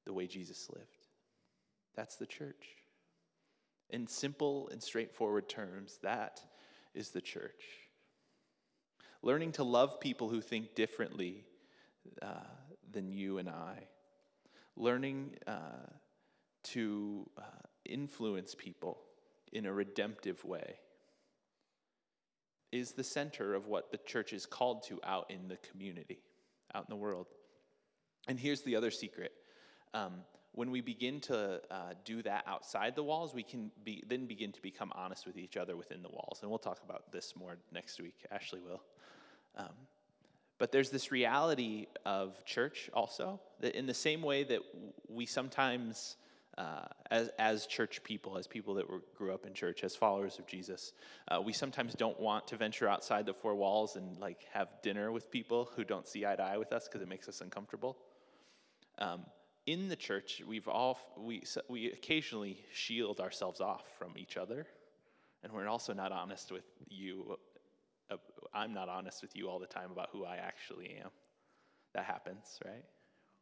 the 0.05 0.13
way 0.13 0.27
Jesus 0.27 0.69
lived. 0.69 1.07
That's 1.95 2.15
the 2.15 2.25
church. 2.25 2.78
In 3.89 4.07
simple 4.07 4.69
and 4.69 4.81
straightforward 4.81 5.49
terms, 5.49 5.99
that 6.03 6.41
is 6.93 7.09
the 7.09 7.21
church. 7.21 7.63
Learning 9.21 9.51
to 9.53 9.63
love 9.63 9.99
people 9.99 10.29
who 10.29 10.41
think 10.41 10.75
differently 10.75 11.45
uh, 12.21 12.43
than 12.91 13.11
you 13.11 13.37
and 13.37 13.49
I. 13.49 13.87
Learning 14.75 15.35
uh, 15.47 15.87
to 16.63 17.29
uh, 17.37 17.41
influence 17.85 18.55
people 18.55 18.99
in 19.51 19.65
a 19.65 19.73
redemptive 19.73 20.43
way 20.45 20.75
is 22.71 22.91
the 22.91 23.03
center 23.03 23.55
of 23.55 23.67
what 23.67 23.91
the 23.91 23.97
church 23.97 24.31
is 24.31 24.45
called 24.45 24.83
to 24.83 24.99
out 25.03 25.29
in 25.31 25.47
the 25.47 25.57
community, 25.57 26.19
out 26.73 26.85
in 26.87 26.89
the 26.89 26.95
world. 26.95 27.25
And 28.27 28.39
here's 28.39 28.61
the 28.61 28.75
other 28.75 28.91
secret. 28.91 29.31
Um, 29.93 30.21
when 30.53 30.71
we 30.71 30.81
begin 30.81 31.21
to 31.21 31.61
uh, 31.69 31.93
do 32.03 32.21
that 32.23 32.43
outside 32.47 32.95
the 32.95 33.03
walls, 33.03 33.33
we 33.33 33.43
can 33.43 33.71
be, 33.83 34.03
then 34.07 34.25
begin 34.25 34.51
to 34.51 34.61
become 34.61 34.91
honest 34.95 35.25
with 35.25 35.37
each 35.37 35.57
other 35.57 35.77
within 35.77 36.01
the 36.01 36.09
walls. 36.09 36.39
And 36.41 36.49
we'll 36.49 36.59
talk 36.59 36.79
about 36.83 37.11
this 37.11 37.35
more 37.37 37.57
next 37.71 38.01
week. 38.01 38.25
Ashley 38.31 38.59
will. 38.59 38.81
Um, 39.55 39.73
but 40.57 40.71
there's 40.71 40.89
this 40.89 41.11
reality 41.11 41.87
of 42.05 42.43
church 42.45 42.89
also, 42.93 43.39
that 43.61 43.75
in 43.75 43.85
the 43.85 43.93
same 43.93 44.21
way 44.21 44.43
that 44.43 44.59
we 45.07 45.25
sometimes, 45.25 46.17
uh, 46.57 46.85
as, 47.09 47.29
as 47.39 47.65
church 47.65 48.03
people, 48.03 48.37
as 48.37 48.45
people 48.45 48.73
that 48.73 48.89
were, 48.89 49.01
grew 49.15 49.33
up 49.33 49.45
in 49.45 49.53
church, 49.53 49.83
as 49.85 49.95
followers 49.95 50.37
of 50.37 50.45
Jesus, 50.47 50.91
uh, 51.29 51.39
we 51.41 51.53
sometimes 51.53 51.93
don't 51.93 52.19
want 52.19 52.45
to 52.47 52.57
venture 52.57 52.89
outside 52.89 53.25
the 53.25 53.33
four 53.33 53.55
walls 53.55 53.95
and 53.95 54.19
like 54.19 54.45
have 54.51 54.67
dinner 54.83 55.13
with 55.13 55.31
people 55.31 55.69
who 55.75 55.85
don't 55.85 56.07
see 56.07 56.25
eye 56.25 56.35
to 56.35 56.43
eye 56.43 56.57
with 56.57 56.73
us 56.73 56.89
because 56.89 57.01
it 57.01 57.07
makes 57.07 57.29
us 57.29 57.39
uncomfortable. 57.39 57.97
Um, 58.97 59.21
in 59.71 59.87
the 59.87 59.95
church, 59.95 60.41
we've 60.47 60.67
all 60.67 60.97
we 61.15 61.43
we 61.67 61.91
occasionally 61.91 62.59
shield 62.73 63.19
ourselves 63.19 63.61
off 63.61 63.83
from 63.99 64.13
each 64.17 64.35
other, 64.35 64.65
and 65.43 65.53
we're 65.53 65.67
also 65.67 65.93
not 65.93 66.11
honest 66.11 66.51
with 66.51 66.65
you. 66.89 67.37
Uh, 68.09 68.17
I'm 68.51 68.73
not 68.73 68.89
honest 68.89 69.21
with 69.21 69.35
you 69.35 69.47
all 69.47 69.59
the 69.59 69.67
time 69.67 69.91
about 69.91 70.09
who 70.11 70.25
I 70.25 70.37
actually 70.37 70.97
am. 71.03 71.11
That 71.93 72.05
happens, 72.05 72.59
right? 72.65 72.83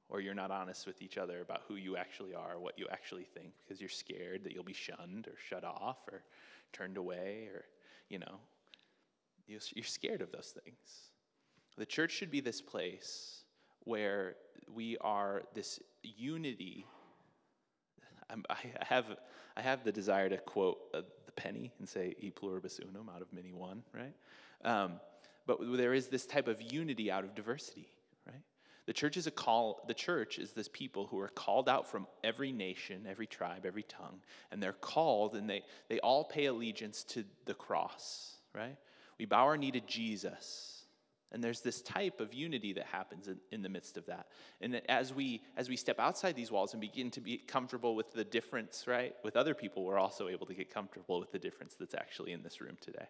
Or 0.10 0.20
you're 0.20 0.34
not 0.34 0.52
honest 0.52 0.86
with 0.86 1.02
each 1.02 1.18
other 1.18 1.40
about 1.40 1.62
who 1.66 1.76
you 1.76 1.96
actually 1.96 2.34
are, 2.34 2.60
what 2.60 2.78
you 2.78 2.88
actually 2.92 3.24
think, 3.24 3.54
because 3.64 3.80
you're 3.80 3.90
scared 3.90 4.44
that 4.44 4.54
you'll 4.54 4.64
be 4.66 4.74
shunned 4.74 5.28
or 5.28 5.36
shut 5.50 5.64
off 5.64 6.00
or 6.12 6.24
turned 6.74 6.98
away, 6.98 7.48
or 7.54 7.64
you 8.10 8.20
know, 8.20 8.38
you're 9.48 9.62
scared 9.84 10.22
of 10.22 10.34
those 10.34 10.54
things. 10.64 11.12
The 11.78 11.86
church 11.86 12.12
should 12.12 12.32
be 12.32 12.42
this 12.42 12.62
place 12.62 13.44
where 13.88 14.36
we 14.74 14.98
are 15.00 15.44
this 15.54 15.80
unity. 16.04 16.86
I'm, 18.30 18.44
i 18.50 18.56
have, 18.82 19.06
I 19.56 19.62
have 19.62 19.84
the 19.84 19.92
desire 19.92 20.30
to 20.30 20.38
quote 20.38 20.78
uh, 20.94 21.02
the 21.26 21.32
penny 21.32 21.72
and 21.80 21.88
say 21.88 22.16
e 22.20 22.30
pluribus 22.30 22.80
unum 22.80 23.10
out 23.14 23.22
of 23.22 23.32
many 23.32 23.54
one, 23.54 23.84
right? 23.94 24.14
Um, 24.66 25.00
but 25.46 25.60
there 25.62 25.94
is 25.94 26.08
this 26.08 26.26
type 26.26 26.50
of 26.50 26.62
unity 26.62 27.10
out 27.10 27.24
of 27.24 27.34
diversity, 27.34 27.88
right? 28.26 28.42
The 28.86 28.94
church 28.94 29.16
is 29.16 29.28
a 29.28 29.32
call. 29.32 29.86
The 29.88 29.94
church 29.94 30.40
is 30.40 30.52
this 30.52 30.68
people 30.68 31.08
who 31.08 31.20
are 31.20 31.30
called 31.30 31.70
out 31.70 31.90
from 31.90 32.06
every 32.24 32.52
nation, 32.52 33.08
every 33.10 33.28
tribe, 33.28 33.66
every 33.66 33.84
tongue, 33.84 34.20
and 34.52 34.62
they're 34.62 34.74
called, 34.74 35.36
and 35.36 35.50
they 35.50 35.64
they 35.88 36.00
all 36.02 36.26
pay 36.26 36.48
allegiance 36.48 37.04
to 37.06 37.24
the 37.46 37.54
cross, 37.54 38.36
right? 38.54 38.76
We 39.18 39.26
bow 39.26 39.46
our 39.46 39.58
knee 39.58 39.72
to 39.72 39.80
Jesus 39.80 40.77
and 41.32 41.44
there's 41.44 41.62
this 41.62 41.82
type 41.82 42.22
of 42.22 42.34
unity 42.34 42.74
that 42.74 42.86
happens 42.86 43.28
in, 43.28 43.38
in, 43.52 43.62
the 43.62 43.70
midst 43.70 43.98
of 43.98 44.06
that. 44.06 44.28
And 44.62 44.82
as 44.88 45.14
we 45.14 45.42
as 45.58 45.68
we 45.68 45.76
step 45.76 46.00
outside 46.00 46.36
these 46.36 46.52
walls 46.52 46.74
and 46.74 46.80
begin 46.80 47.12
to 47.12 47.22
be 47.22 47.38
comfortable 47.38 47.96
with 47.96 48.12
the 48.14 48.24
difference, 48.24 48.86
right, 48.88 49.14
with 49.24 49.36
other 49.36 49.54
people, 49.54 49.84
we're 49.84 50.00
also 50.00 50.30
able 50.30 50.46
to 50.46 50.54
get 50.54 50.74
comfortable 50.74 51.20
with 51.20 51.32
the 51.32 51.40
difference 51.40 51.76
that's 51.76 51.96
actually 51.96 52.32
in 52.32 52.44
this 52.44 52.62
room 52.62 52.78
today. 52.80 53.08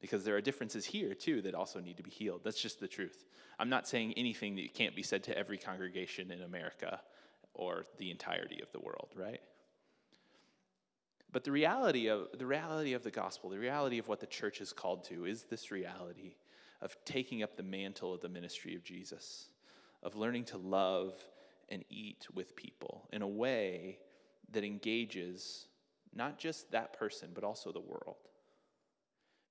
Because 0.00 0.24
there 0.24 0.36
are 0.36 0.40
differences 0.40 0.86
here 0.86 1.12
too 1.12 1.42
that 1.42 1.54
also 1.54 1.80
need 1.80 1.96
to 1.98 2.02
be 2.02 2.10
healed. 2.10 2.40
That's 2.44 2.60
just 2.60 2.80
the 2.80 2.88
truth. 2.88 3.26
I'm 3.58 3.68
not 3.68 3.86
saying 3.86 4.14
anything 4.16 4.56
that 4.56 4.72
can't 4.72 4.96
be 4.96 5.02
said 5.02 5.22
to 5.24 5.36
every 5.36 5.58
congregation 5.58 6.30
in 6.30 6.42
America 6.42 7.00
or 7.52 7.84
the 7.98 8.10
entirety 8.10 8.60
of 8.62 8.72
the 8.72 8.80
world, 8.80 9.08
right? 9.16 9.40
But 11.30 11.44
the 11.44 11.52
reality 11.52 12.08
of 12.08 12.28
the 12.38 12.46
reality 12.46 12.94
of 12.94 13.02
the 13.02 13.10
gospel, 13.10 13.50
the 13.50 13.58
reality 13.58 13.98
of 13.98 14.08
what 14.08 14.20
the 14.20 14.26
church 14.26 14.62
is 14.62 14.72
called 14.72 15.04
to 15.04 15.26
is 15.26 15.42
this 15.42 15.70
reality 15.70 16.36
of 16.80 16.96
taking 17.04 17.42
up 17.42 17.56
the 17.56 17.62
mantle 17.62 18.14
of 18.14 18.20
the 18.20 18.28
ministry 18.28 18.74
of 18.74 18.84
Jesus, 18.84 19.48
of 20.02 20.16
learning 20.16 20.44
to 20.44 20.58
love 20.58 21.14
and 21.68 21.84
eat 21.90 22.26
with 22.32 22.56
people 22.56 23.08
in 23.12 23.22
a 23.22 23.28
way 23.28 23.98
that 24.52 24.64
engages 24.64 25.66
not 26.14 26.38
just 26.38 26.70
that 26.70 26.98
person, 26.98 27.30
but 27.34 27.44
also 27.44 27.72
the 27.72 27.80
world. 27.80 28.16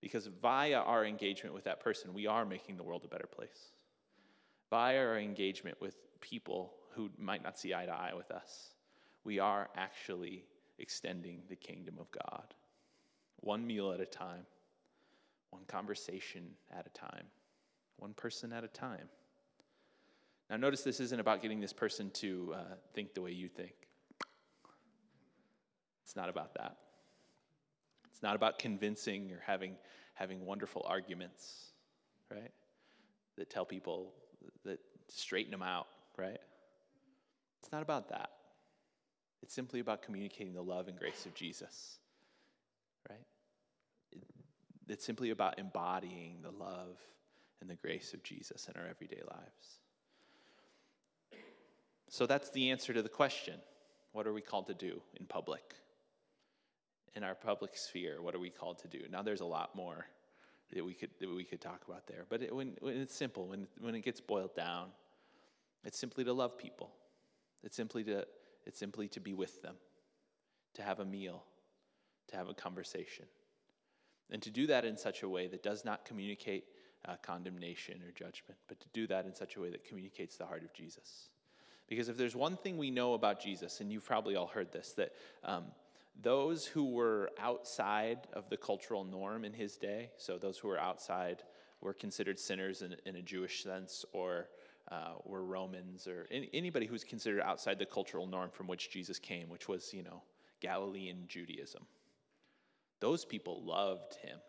Because 0.01 0.27
via 0.27 0.77
our 0.79 1.05
engagement 1.05 1.53
with 1.53 1.65
that 1.65 1.79
person, 1.79 2.13
we 2.13 2.27
are 2.27 2.45
making 2.45 2.77
the 2.77 2.83
world 2.83 3.03
a 3.03 3.07
better 3.07 3.27
place. 3.27 3.71
Via 4.69 4.99
our 4.99 5.17
engagement 5.17 5.79
with 5.81 5.95
people 6.21 6.73
who 6.93 7.09
might 7.17 7.43
not 7.43 7.57
see 7.57 7.73
eye 7.73 7.85
to 7.85 7.91
eye 7.91 8.13
with 8.15 8.31
us, 8.31 8.73
we 9.23 9.39
are 9.39 9.69
actually 9.75 10.45
extending 10.79 11.41
the 11.49 11.55
kingdom 11.55 11.95
of 11.99 12.11
God, 12.11 12.53
one 13.37 13.65
meal 13.65 13.91
at 13.91 13.99
a 13.99 14.05
time 14.05 14.45
one 15.57 15.65
conversation 15.67 16.43
at 16.71 16.85
a 16.85 16.89
time, 16.89 17.25
one 17.97 18.13
person 18.13 18.53
at 18.53 18.63
a 18.63 18.67
time. 18.67 19.09
Now, 20.51 20.57
notice 20.57 20.83
this 20.83 20.99
isn't 20.99 21.19
about 21.19 21.41
getting 21.41 21.59
this 21.59 21.73
person 21.73 22.11
to 22.11 22.53
uh, 22.55 22.75
think 22.93 23.15
the 23.15 23.21
way 23.21 23.31
you 23.31 23.49
think. 23.49 23.73
It's 26.03 26.15
not 26.15 26.29
about 26.29 26.53
that. 26.53 26.77
It's 28.11 28.21
not 28.21 28.35
about 28.35 28.59
convincing 28.59 29.31
or 29.31 29.41
having, 29.45 29.75
having 30.13 30.45
wonderful 30.45 30.85
arguments, 30.87 31.71
right? 32.31 32.51
That 33.37 33.49
tell 33.49 33.65
people, 33.65 34.13
that 34.63 34.79
straighten 35.09 35.51
them 35.51 35.63
out, 35.63 35.87
right? 36.17 36.39
It's 37.61 37.71
not 37.71 37.81
about 37.81 38.09
that. 38.09 38.29
It's 39.41 39.55
simply 39.55 39.79
about 39.79 40.03
communicating 40.03 40.53
the 40.53 40.61
love 40.61 40.87
and 40.87 40.97
grace 40.97 41.25
of 41.25 41.33
Jesus, 41.33 41.97
right? 43.09 43.25
It's 44.87 45.05
simply 45.05 45.31
about 45.31 45.59
embodying 45.59 46.37
the 46.41 46.51
love 46.51 46.97
and 47.61 47.69
the 47.69 47.75
grace 47.75 48.13
of 48.13 48.23
Jesus 48.23 48.67
in 48.67 48.79
our 48.79 48.87
everyday 48.87 49.21
lives. 49.29 49.79
So 52.09 52.25
that's 52.25 52.49
the 52.51 52.71
answer 52.71 52.93
to 52.93 53.01
the 53.01 53.09
question 53.09 53.55
what 54.13 54.25
are 54.25 54.33
we 54.33 54.41
called 54.41 54.67
to 54.67 54.73
do 54.73 55.01
in 55.19 55.25
public? 55.25 55.75
In 57.15 57.23
our 57.23 57.35
public 57.35 57.75
sphere, 57.75 58.21
what 58.21 58.33
are 58.33 58.39
we 58.39 58.49
called 58.49 58.79
to 58.79 58.87
do? 58.87 59.01
Now, 59.11 59.21
there's 59.21 59.41
a 59.41 59.45
lot 59.45 59.75
more 59.75 60.07
that 60.73 60.83
we 60.83 60.93
could, 60.93 61.11
that 61.19 61.29
we 61.29 61.43
could 61.43 61.61
talk 61.61 61.81
about 61.87 62.07
there, 62.07 62.25
but 62.29 62.41
it, 62.41 62.55
when, 62.55 62.75
when 62.79 62.97
it's 62.97 63.15
simple, 63.15 63.47
when, 63.47 63.67
when 63.79 63.95
it 63.95 64.01
gets 64.01 64.19
boiled 64.19 64.55
down, 64.55 64.87
it's 65.83 65.97
simply 65.97 66.23
to 66.23 66.33
love 66.33 66.57
people. 66.57 66.91
It's 67.63 67.75
simply 67.75 68.03
to, 68.05 68.25
it's 68.65 68.79
simply 68.79 69.07
to 69.09 69.19
be 69.19 69.33
with 69.33 69.61
them, 69.61 69.75
to 70.75 70.81
have 70.81 70.99
a 70.99 71.05
meal, 71.05 71.43
to 72.29 72.35
have 72.35 72.49
a 72.49 72.53
conversation. 72.53 73.25
And 74.31 74.41
to 74.41 74.49
do 74.49 74.67
that 74.67 74.85
in 74.85 74.97
such 74.97 75.23
a 75.23 75.29
way 75.29 75.47
that 75.47 75.63
does 75.63 75.85
not 75.85 76.05
communicate 76.05 76.65
uh, 77.05 77.15
condemnation 77.21 78.01
or 78.03 78.11
judgment, 78.11 78.57
but 78.67 78.79
to 78.79 78.87
do 78.93 79.07
that 79.07 79.25
in 79.25 79.33
such 79.33 79.55
a 79.55 79.61
way 79.61 79.69
that 79.69 79.85
communicates 79.85 80.35
the 80.35 80.45
heart 80.45 80.63
of 80.63 80.73
Jesus. 80.73 81.29
Because 81.87 82.09
if 82.09 82.17
there's 82.17 82.35
one 82.35 82.57
thing 82.57 82.77
we 82.77 82.91
know 82.91 83.13
about 83.13 83.39
Jesus, 83.39 83.79
and 83.79 83.91
you've 83.91 84.05
probably 84.05 84.35
all 84.35 84.47
heard 84.47 84.71
this, 84.73 84.91
that 84.93 85.13
um, 85.43 85.65
those 86.21 86.65
who 86.65 86.91
were 86.91 87.31
outside 87.39 88.27
of 88.33 88.49
the 88.49 88.57
cultural 88.57 89.05
norm 89.05 89.45
in 89.45 89.53
his 89.53 89.77
day, 89.77 90.11
so 90.17 90.37
those 90.37 90.57
who 90.57 90.67
were 90.67 90.79
outside 90.79 91.43
were 91.79 91.93
considered 91.93 92.39
sinners 92.39 92.81
in, 92.81 92.95
in 93.05 93.15
a 93.15 93.21
Jewish 93.21 93.63
sense, 93.63 94.03
or 94.11 94.49
uh, 94.91 95.13
were 95.23 95.43
Romans, 95.43 96.07
or 96.07 96.27
any, 96.31 96.49
anybody 96.53 96.85
who's 96.85 97.03
considered 97.03 97.41
outside 97.41 97.79
the 97.79 97.85
cultural 97.85 98.27
norm 98.27 98.49
from 98.49 98.67
which 98.67 98.89
Jesus 98.89 99.19
came, 99.19 99.47
which 99.47 99.67
was, 99.67 99.93
you 99.93 100.03
know, 100.03 100.23
Galilean 100.59 101.23
Judaism. 101.27 101.85
Those 102.99 103.25
people 103.25 103.63
loved 103.63 104.15
him 104.21 104.39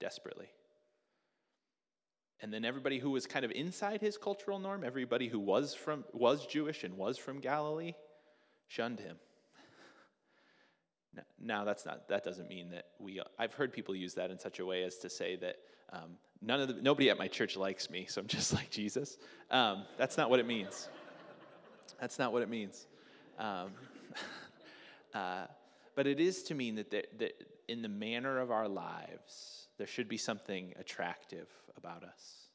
desperately. 0.00 0.48
And 2.40 2.52
then 2.52 2.64
everybody 2.64 2.98
who 2.98 3.10
was 3.10 3.26
kind 3.26 3.44
of 3.44 3.50
inside 3.50 4.00
his 4.00 4.16
cultural 4.16 4.58
norm, 4.58 4.84
everybody 4.84 5.28
who 5.28 5.40
was 5.40 5.74
from 5.74 6.04
was 6.12 6.46
Jewish 6.46 6.84
and 6.84 6.96
was 6.96 7.18
from 7.18 7.40
Galilee, 7.40 7.94
shunned 8.68 9.00
him. 9.00 9.16
Now, 11.40 11.64
that's 11.64 11.84
not, 11.84 12.08
that 12.08 12.22
doesn't 12.22 12.48
mean 12.48 12.70
that 12.70 12.86
we, 13.00 13.20
I've 13.38 13.54
heard 13.54 13.72
people 13.72 13.94
use 13.96 14.14
that 14.14 14.30
in 14.30 14.38
such 14.38 14.60
a 14.60 14.66
way 14.66 14.84
as 14.84 14.98
to 14.98 15.10
say 15.10 15.34
that 15.36 15.56
um, 15.92 16.16
none 16.40 16.60
of 16.60 16.68
the, 16.68 16.74
nobody 16.80 17.10
at 17.10 17.18
my 17.18 17.26
church 17.26 17.56
likes 17.56 17.90
me, 17.90 18.06
so 18.08 18.20
I'm 18.20 18.26
just 18.28 18.52
like 18.52 18.70
Jesus. 18.70 19.18
Um, 19.50 19.84
that's 19.96 20.16
not 20.16 20.30
what 20.30 20.38
it 20.38 20.46
means. 20.46 20.88
That's 22.00 22.18
not 22.18 22.32
what 22.32 22.42
it 22.42 22.48
means. 22.48 22.86
Um, 23.38 23.70
uh, 25.14 25.46
but 25.98 26.06
it 26.06 26.20
is 26.20 26.44
to 26.44 26.54
mean 26.54 26.76
that, 26.76 26.92
there, 26.92 27.02
that 27.18 27.32
in 27.66 27.82
the 27.82 27.88
manner 27.88 28.38
of 28.38 28.52
our 28.52 28.68
lives, 28.68 29.66
there 29.78 29.86
should 29.88 30.08
be 30.08 30.16
something 30.16 30.72
attractive 30.78 31.48
about 31.76 32.04
us. 32.04 32.50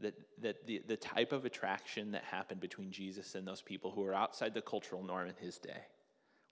That, 0.00 0.12
that 0.42 0.66
the, 0.66 0.82
the 0.86 0.98
type 0.98 1.32
of 1.32 1.46
attraction 1.46 2.12
that 2.12 2.24
happened 2.24 2.60
between 2.60 2.90
Jesus 2.90 3.36
and 3.36 3.48
those 3.48 3.62
people 3.62 3.90
who 3.90 4.02
were 4.02 4.12
outside 4.12 4.52
the 4.52 4.60
cultural 4.60 5.02
norm 5.02 5.28
in 5.28 5.34
his 5.40 5.56
day 5.56 5.80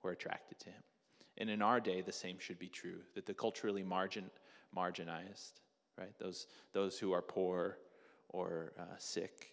were 0.03 0.13
attracted 0.13 0.59
to 0.61 0.71
him. 0.71 0.83
And 1.37 1.51
in 1.51 1.61
our 1.61 1.81
day, 1.81 2.01
the 2.01 2.13
same 2.13 2.39
should 2.39 2.59
be 2.59 2.71
true 2.71 3.01
that 3.15 3.27
the 3.27 3.35
culturally 3.35 3.83
margin, 3.83 4.31
marginalized, 4.75 5.61
right, 5.99 6.19
those, 6.19 6.47
those 6.73 6.99
who 6.99 7.13
are 7.13 7.21
poor 7.21 7.77
or 8.31 8.73
uh, 8.79 8.85
sick 8.97 9.53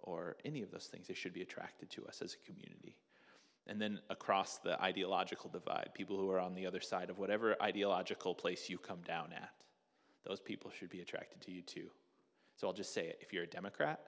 or 0.00 0.36
any 0.44 0.60
of 0.60 0.70
those 0.72 0.90
things, 0.92 1.08
they 1.08 1.14
should 1.14 1.32
be 1.32 1.40
attracted 1.40 1.88
to 1.92 2.04
us 2.04 2.20
as 2.20 2.34
a 2.34 2.52
community. 2.52 2.98
And 3.68 3.80
then 3.80 4.00
across 4.08 4.58
the 4.58 4.80
ideological 4.82 5.50
divide, 5.50 5.90
people 5.94 6.16
who 6.16 6.30
are 6.30 6.40
on 6.40 6.54
the 6.54 6.66
other 6.66 6.80
side 6.80 7.10
of 7.10 7.18
whatever 7.18 7.54
ideological 7.62 8.34
place 8.34 8.70
you 8.70 8.78
come 8.78 9.02
down 9.06 9.32
at, 9.32 9.52
those 10.24 10.40
people 10.40 10.70
should 10.70 10.88
be 10.88 11.00
attracted 11.00 11.40
to 11.42 11.50
you 11.50 11.62
too. 11.62 11.90
So 12.56 12.66
I'll 12.66 12.72
just 12.72 12.94
say 12.94 13.06
it 13.06 13.18
if 13.20 13.32
you're 13.32 13.44
a 13.44 13.48
Democrat 13.48 14.00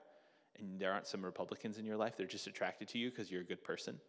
and 0.59 0.79
there 0.79 0.91
aren't 0.91 1.07
some 1.07 1.23
Republicans 1.23 1.77
in 1.77 1.85
your 1.85 1.95
life, 1.95 2.17
they're 2.17 2.25
just 2.25 2.47
attracted 2.47 2.87
to 2.89 2.97
you 2.97 3.09
because 3.09 3.31
you're 3.31 3.41
a 3.41 3.45
good 3.45 3.63
person, 3.63 3.99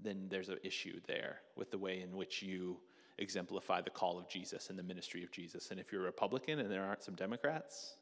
then 0.00 0.28
there's 0.30 0.48
an 0.48 0.58
issue 0.62 1.00
there 1.06 1.40
with 1.56 1.70
the 1.70 1.78
way 1.78 2.00
in 2.00 2.16
which 2.16 2.42
you 2.42 2.78
exemplify 3.18 3.80
the 3.80 3.90
call 3.90 4.18
of 4.18 4.28
Jesus 4.28 4.70
and 4.70 4.78
the 4.78 4.82
ministry 4.82 5.24
of 5.24 5.32
Jesus. 5.32 5.70
And 5.70 5.80
if 5.80 5.90
you're 5.90 6.02
a 6.02 6.04
Republican 6.04 6.60
and 6.60 6.70
there 6.70 6.84
aren't 6.84 7.02
some 7.02 7.16
Democrats 7.16 7.96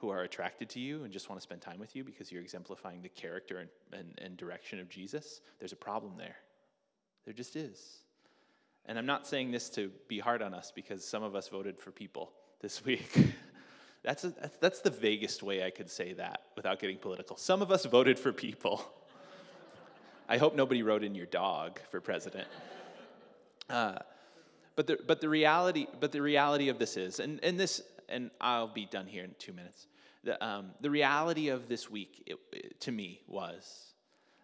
who 0.00 0.08
are 0.08 0.22
attracted 0.22 0.68
to 0.70 0.80
you 0.80 1.04
and 1.04 1.12
just 1.12 1.28
want 1.28 1.38
to 1.38 1.42
spend 1.42 1.60
time 1.60 1.78
with 1.78 1.94
you 1.94 2.02
because 2.02 2.32
you're 2.32 2.40
exemplifying 2.40 3.02
the 3.02 3.08
character 3.08 3.58
and, 3.58 3.68
and, 3.92 4.18
and 4.22 4.36
direction 4.36 4.80
of 4.80 4.88
Jesus, 4.88 5.42
there's 5.58 5.72
a 5.72 5.76
problem 5.76 6.14
there. 6.16 6.36
There 7.26 7.34
just 7.34 7.54
is. 7.54 7.98
And 8.86 8.98
I'm 8.98 9.06
not 9.06 9.26
saying 9.26 9.50
this 9.50 9.68
to 9.70 9.90
be 10.08 10.18
hard 10.18 10.40
on 10.40 10.54
us 10.54 10.72
because 10.74 11.04
some 11.04 11.22
of 11.22 11.34
us 11.34 11.48
voted 11.48 11.78
for 11.78 11.90
people 11.90 12.32
this 12.60 12.82
week. 12.84 13.14
that's, 14.02 14.24
a, 14.24 14.32
that's 14.60 14.80
the 14.80 14.90
vaguest 14.90 15.42
way 15.42 15.64
I 15.64 15.70
could 15.70 15.90
say 15.90 16.14
that 16.14 16.44
without 16.56 16.80
getting 16.80 16.96
political. 16.96 17.36
Some 17.36 17.60
of 17.60 17.70
us 17.70 17.84
voted 17.84 18.18
for 18.18 18.32
people. 18.32 18.82
I 20.28 20.38
hope 20.38 20.54
nobody 20.54 20.82
wrote 20.82 21.04
in 21.04 21.14
your 21.14 21.26
dog 21.26 21.80
for 21.90 22.00
president. 22.00 22.48
Uh, 23.68 23.98
but 24.76 24.86
the, 24.86 24.98
but 25.06 25.20
the 25.20 25.28
reality 25.28 25.86
but 25.98 26.10
the 26.10 26.22
reality 26.22 26.68
of 26.70 26.78
this 26.78 26.96
is 26.96 27.20
and, 27.20 27.38
and 27.42 27.58
this 27.58 27.82
and 28.08 28.30
I'll 28.40 28.68
be 28.68 28.86
done 28.86 29.06
here 29.06 29.24
in 29.24 29.34
two 29.38 29.52
minutes. 29.52 29.86
The, 30.24 30.44
um, 30.44 30.72
the 30.80 30.90
reality 30.90 31.48
of 31.48 31.68
this 31.68 31.90
week 31.90 32.22
it, 32.26 32.36
it, 32.52 32.80
to 32.82 32.92
me 32.92 33.22
was 33.26 33.94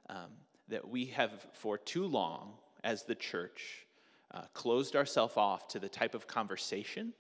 um, 0.09 0.31
that 0.69 0.89
we 0.89 1.07
have 1.07 1.47
for 1.53 1.77
too 1.77 2.07
long 2.07 2.55
as 2.83 3.03
the 3.03 3.15
church 3.15 3.87
uh, 4.33 4.43
closed 4.55 4.97
ourselves 4.97 5.37
off 5.37 5.69
to 5.69 5.79
the 5.79 5.89
type 5.89 6.15
of 6.15 6.27
conversation 6.27 7.13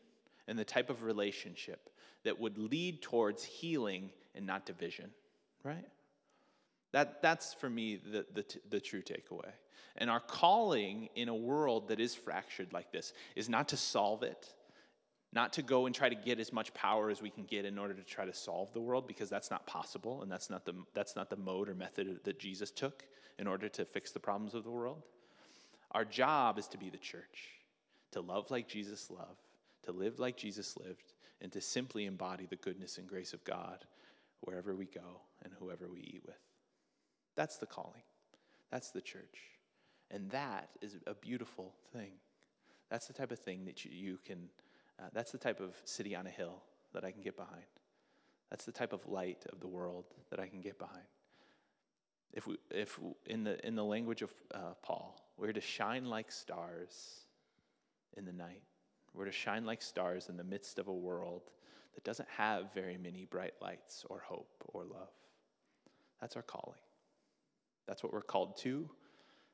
and 0.48 0.58
the 0.58 0.64
type 0.64 0.90
of 0.90 1.02
relationship 1.02 1.90
that 2.24 2.40
would 2.40 2.58
lead 2.58 3.02
towards 3.02 3.44
healing 3.44 4.10
and 4.34 4.46
not 4.46 4.66
division, 4.66 5.10
right? 5.62 5.86
That, 6.92 7.20
that's 7.22 7.54
for 7.54 7.68
me 7.68 7.96
the, 7.96 8.26
the, 8.32 8.44
the 8.70 8.80
true 8.80 9.02
takeaway. 9.02 9.50
And 9.98 10.10
our 10.10 10.20
calling 10.20 11.08
in 11.14 11.28
a 11.28 11.34
world 11.34 11.88
that 11.88 12.00
is 12.00 12.14
fractured 12.14 12.72
like 12.72 12.92
this 12.92 13.12
is 13.34 13.48
not 13.48 13.68
to 13.68 13.76
solve 13.76 14.22
it, 14.22 14.52
not 15.37 15.53
to 15.53 15.62
go 15.62 15.87
and 15.87 15.94
try 15.94 16.09
to 16.09 16.14
get 16.14 16.40
as 16.40 16.53
much 16.53 16.72
power 16.72 17.11
as 17.11 17.20
we 17.20 17.31
can 17.31 17.44
get 17.44 17.64
in 17.66 17.79
order 17.79 17.94
to 17.94 18.03
try 18.03 18.25
to 18.25 18.33
solve 18.33 18.72
the 18.72 18.81
world, 18.81 19.07
because 19.07 19.29
that's 19.29 19.51
not 19.51 19.66
possible, 19.66 20.22
and 20.22 20.33
that's 20.33 20.51
not 20.51 20.64
the, 20.64 20.72
that's 20.94 21.14
not 21.14 21.31
the 21.31 21.37
mode 21.37 21.68
or 21.68 21.75
method 21.75 22.20
that 22.25 22.40
Jesus 22.40 22.70
took 22.70 23.05
in 23.38 23.46
order 23.46 23.68
to 23.68 23.85
fix 23.85 24.11
the 24.12 24.18
problems 24.18 24.55
of 24.55 24.64
the 24.64 24.70
world. 24.70 25.03
Our 25.92 26.07
job 26.07 26.59
is 26.59 26.66
to 26.68 26.79
be 26.79 26.88
the 26.88 26.96
church, 26.96 27.51
to 28.12 28.20
love 28.22 28.51
like 28.51 28.66
Jesus 28.66 29.11
loved, 29.11 29.44
to 29.85 29.92
live 29.92 30.18
like 30.18 30.38
Jesus 30.38 30.75
lived, 30.79 31.12
and 31.42 31.53
to 31.53 31.61
simply 31.61 32.07
embody 32.07 32.46
the 32.46 32.57
goodness 32.57 32.96
and 32.96 33.07
grace 33.07 33.35
of 33.35 33.44
God 33.44 33.85
wherever 34.40 34.75
we 34.75 34.87
go 34.87 35.20
and 35.44 35.53
whoever 35.59 35.87
we 35.87 36.01
eat 36.01 36.22
with. 36.27 36.40
That's 37.37 37.59
the 37.59 37.66
calling. 37.66 38.03
That's 38.70 38.90
the 38.90 39.03
church. 39.03 39.38
And 40.11 40.31
that 40.31 40.70
is 40.81 40.96
a 41.07 41.14
beautiful 41.14 41.75
thing. 41.92 42.12
That's 42.90 43.07
the 43.07 43.12
type 43.12 43.33
of 43.33 43.38
thing 43.38 43.66
that 43.66 43.85
you, 43.85 43.90
you 43.92 44.18
can, 44.25 44.49
uh, 44.98 45.04
that's 45.12 45.32
the 45.32 45.38
type 45.38 45.61
of 45.61 45.74
city 45.85 46.14
on 46.14 46.26
a 46.26 46.30
hill 46.30 46.62
that 46.92 47.04
I 47.04 47.11
can 47.11 47.22
get 47.22 47.37
behind. 47.37 47.64
That's 48.50 48.64
the 48.64 48.72
type 48.72 48.92
of 48.92 49.06
light 49.06 49.44
of 49.52 49.61
the 49.61 49.66
world 49.66 50.04
that 50.30 50.40
I 50.40 50.46
can 50.46 50.61
get 50.61 50.78
behind. 50.78 51.06
If, 52.32 52.46
we, 52.46 52.56
if 52.70 52.98
in, 53.26 53.44
the, 53.44 53.64
in 53.66 53.74
the 53.74 53.85
language 53.85 54.22
of 54.22 54.32
uh, 54.54 54.74
Paul, 54.82 55.18
we're 55.37 55.52
to 55.52 55.61
shine 55.61 56.06
like 56.06 56.30
stars 56.30 57.20
in 58.16 58.24
the 58.24 58.32
night. 58.32 58.62
We're 59.14 59.24
to 59.24 59.32
shine 59.32 59.64
like 59.64 59.82
stars 59.82 60.28
in 60.28 60.37
the 60.37 60.44
midst 60.44 60.78
of 60.78 60.88
a 60.88 60.92
world 60.92 61.50
that 61.94 62.04
doesn't 62.04 62.28
have 62.37 62.72
very 62.74 62.98
many 62.98 63.24
bright 63.24 63.54
lights 63.62 64.04
or 64.09 64.22
hope 64.24 64.64
or 64.68 64.85
love. 64.85 65.09
That's 66.20 66.37
our 66.37 66.42
calling. 66.42 66.78
That's 67.87 68.02
what 68.02 68.12
we're 68.12 68.22
called 68.22 68.56
to, 68.59 68.88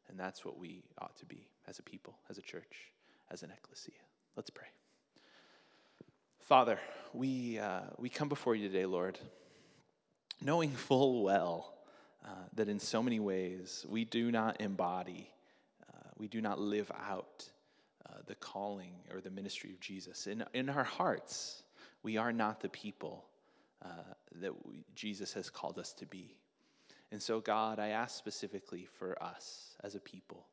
and 0.09 0.18
that's 0.18 0.44
what 0.44 0.59
we 0.59 0.83
ought 0.98 1.16
to 1.18 1.26
be 1.26 1.48
as 1.68 1.78
a 1.78 1.83
people, 1.83 2.18
as 2.31 2.38
a 2.38 2.42
church, 2.42 2.92
as 3.31 3.42
an 3.42 3.50
ecclesia. 3.50 3.94
Let's 4.37 4.50
pray. 4.50 4.66
Father, 6.42 6.81
we, 7.12 7.61
uh, 7.61 7.83
we 7.98 8.09
come 8.09 8.28
before 8.28 8.57
you 8.57 8.66
today, 8.66 8.85
Lord, 8.85 9.16
knowing 10.40 10.70
full 10.70 11.22
well 11.22 11.72
uh, 12.26 12.31
that 12.55 12.68
in 12.68 12.81
so 12.81 13.00
many 13.00 13.20
ways 13.20 13.87
we 13.88 14.05
do 14.05 14.33
not 14.33 14.61
embody, 14.61 15.31
uh, 15.88 16.09
we 16.18 16.26
do 16.26 16.40
not 16.40 16.59
live 16.59 16.90
out 17.09 17.48
uh, 18.07 18.18
the 18.26 18.35
calling 18.35 18.92
or 19.14 19.20
the 19.20 19.31
ministry 19.31 19.70
of 19.70 19.78
Jesus. 19.78 20.26
In, 20.26 20.44
in 20.52 20.68
our 20.68 20.83
hearts, 20.83 21.62
we 22.02 22.16
are 22.16 22.33
not 22.33 22.61
the 22.61 22.68
people 22.68 23.24
uh, 23.85 23.88
that 24.40 24.66
we, 24.66 24.85
Jesus 24.96 25.33
has 25.35 25.48
called 25.48 25.78
us 25.78 25.92
to 25.92 26.07
be. 26.07 26.37
And 27.12 27.22
so, 27.22 27.38
God, 27.38 27.78
I 27.78 27.90
ask 27.90 28.18
specifically 28.18 28.88
for 28.98 29.22
us 29.22 29.76
as 29.85 29.94
a 29.94 30.00
people 30.00 30.46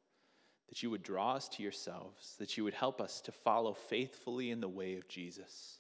that 0.70 0.84
you 0.84 0.92
would 0.92 1.04
draw 1.04 1.34
us 1.34 1.50
to 1.50 1.64
yourselves, 1.64 2.36
that 2.38 2.56
you 2.56 2.64
would 2.64 2.76
help 2.76 3.02
us 3.02 3.22
to 3.22 3.32
follow 3.32 3.74
faithfully 3.74 4.52
in 4.52 4.62
the 4.62 4.70
way 4.70 4.96
of 4.96 5.08
Jesus, 5.08 5.80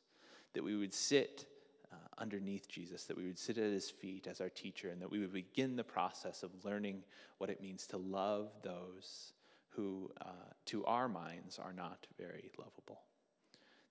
that 0.53 0.63
we 0.63 0.75
would 0.75 0.93
sit 0.93 1.45
uh, 1.91 1.95
underneath 2.17 2.67
Jesus, 2.67 3.05
that 3.05 3.15
we 3.15 3.25
would 3.25 3.37
sit 3.37 3.59
at 3.59 3.71
his 3.71 3.89
feet 3.89 4.25
as 4.25 4.41
our 4.41 4.49
teacher, 4.49 4.89
and 4.89 4.99
that 5.01 5.11
we 5.11 5.19
would 5.19 5.31
begin 5.31 5.75
the 5.75 5.83
process 5.83 6.41
of 6.41 6.65
learning 6.65 7.03
what 7.37 7.51
it 7.51 7.61
means 7.61 7.85
to 7.87 7.97
love 7.97 8.49
those 8.63 9.33
who, 9.69 10.09
uh, 10.21 10.51
to 10.65 10.83
our 10.85 11.07
minds, 11.07 11.59
are 11.59 11.73
not 11.73 12.07
very 12.17 12.51
lovable. 12.57 13.01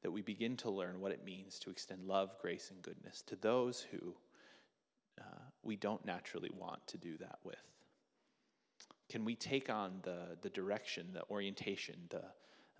That 0.03 0.11
we 0.11 0.23
begin 0.23 0.57
to 0.59 0.71
learn 0.71 1.01
what 1.01 1.13
it 1.13 1.25
means 1.25 1.61
to 1.61 1.71
extend 1.71 2.05
love, 2.05 2.37
grace, 2.43 2.71
and 2.73 2.83
goodness 2.83 3.23
to 3.23 3.37
those 3.37 3.87
who 3.93 4.15
uh, 5.21 5.43
we 5.63 5.77
don't 5.77 6.05
naturally 6.05 6.51
want 6.57 6.85
to 6.89 6.99
do 6.99 7.17
that 7.19 7.39
with. 7.45 7.57
Can 9.09 9.25
we 9.25 9.35
take 9.35 9.71
on 9.71 10.01
the, 10.03 10.37
the 10.43 10.51
direction, 10.51 11.09
the 11.13 11.23
orientation, 11.31 11.97
the, 12.11 12.25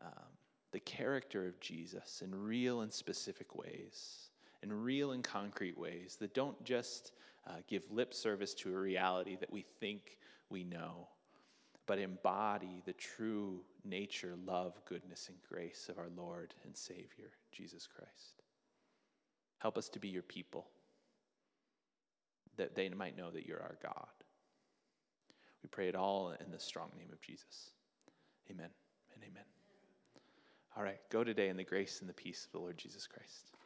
um, 0.03 0.29
the 0.73 0.81
character 0.81 1.47
of 1.47 1.59
Jesus 1.61 2.23
in 2.23 2.35
real 2.35 2.83
and 2.83 2.93
specific 2.93 3.55
ways, 3.55 4.29
in 4.63 4.73
real 4.73 5.13
and 5.13 5.25
concrete 5.25 5.79
ways 5.79 6.17
that 6.21 6.35
don't 6.35 6.63
just 6.65 7.13
uh, 7.47 7.53
give 7.67 7.83
lip 7.91 8.13
service 8.13 8.53
to 8.55 8.75
a 8.75 8.79
reality 8.79 9.37
that 9.37 9.51
we 9.51 9.63
think 9.63 10.19
we 10.51 10.65
know, 10.65 11.09
but 11.87 11.99
embody 11.99 12.83
the 12.85 12.93
true 12.93 13.61
nature, 13.85 14.35
love, 14.45 14.79
goodness, 14.85 15.29
and 15.29 15.39
grace 15.49 15.89
of 15.89 15.99
our 15.99 16.11
Lord 16.15 16.55
and 16.65 16.77
Savior, 16.77 17.31
Jesus 17.53 17.87
Christ. 17.87 18.43
Help 19.59 19.79
us 19.79 19.89
to 19.89 19.99
be 19.99 20.09
your 20.09 20.23
people, 20.23 20.67
that 22.57 22.75
they 22.75 22.89
might 22.91 23.17
know 23.17 23.31
that 23.31 23.47
you're 23.47 23.63
our 23.63 23.79
God. 23.83 24.18
We 25.63 25.69
pray 25.69 25.89
it 25.89 25.97
all 25.97 26.35
in 26.45 26.51
the 26.51 26.61
strong 26.61 26.91
name 26.97 27.11
of 27.13 27.21
Jesus. 27.21 27.71
Amen 28.51 28.71
and 29.15 29.23
amen. 29.23 29.45
All 30.77 30.83
right, 30.83 31.01
go 31.11 31.25
today 31.25 31.49
in 31.49 31.57
the 31.57 31.65
grace 31.65 32.01
and 32.01 32.09
the 32.09 32.15
peace 32.15 32.45
of 32.47 32.53
the 32.53 32.59
Lord 32.59 32.79
Jesus 32.79 33.07
Christ. 33.07 33.58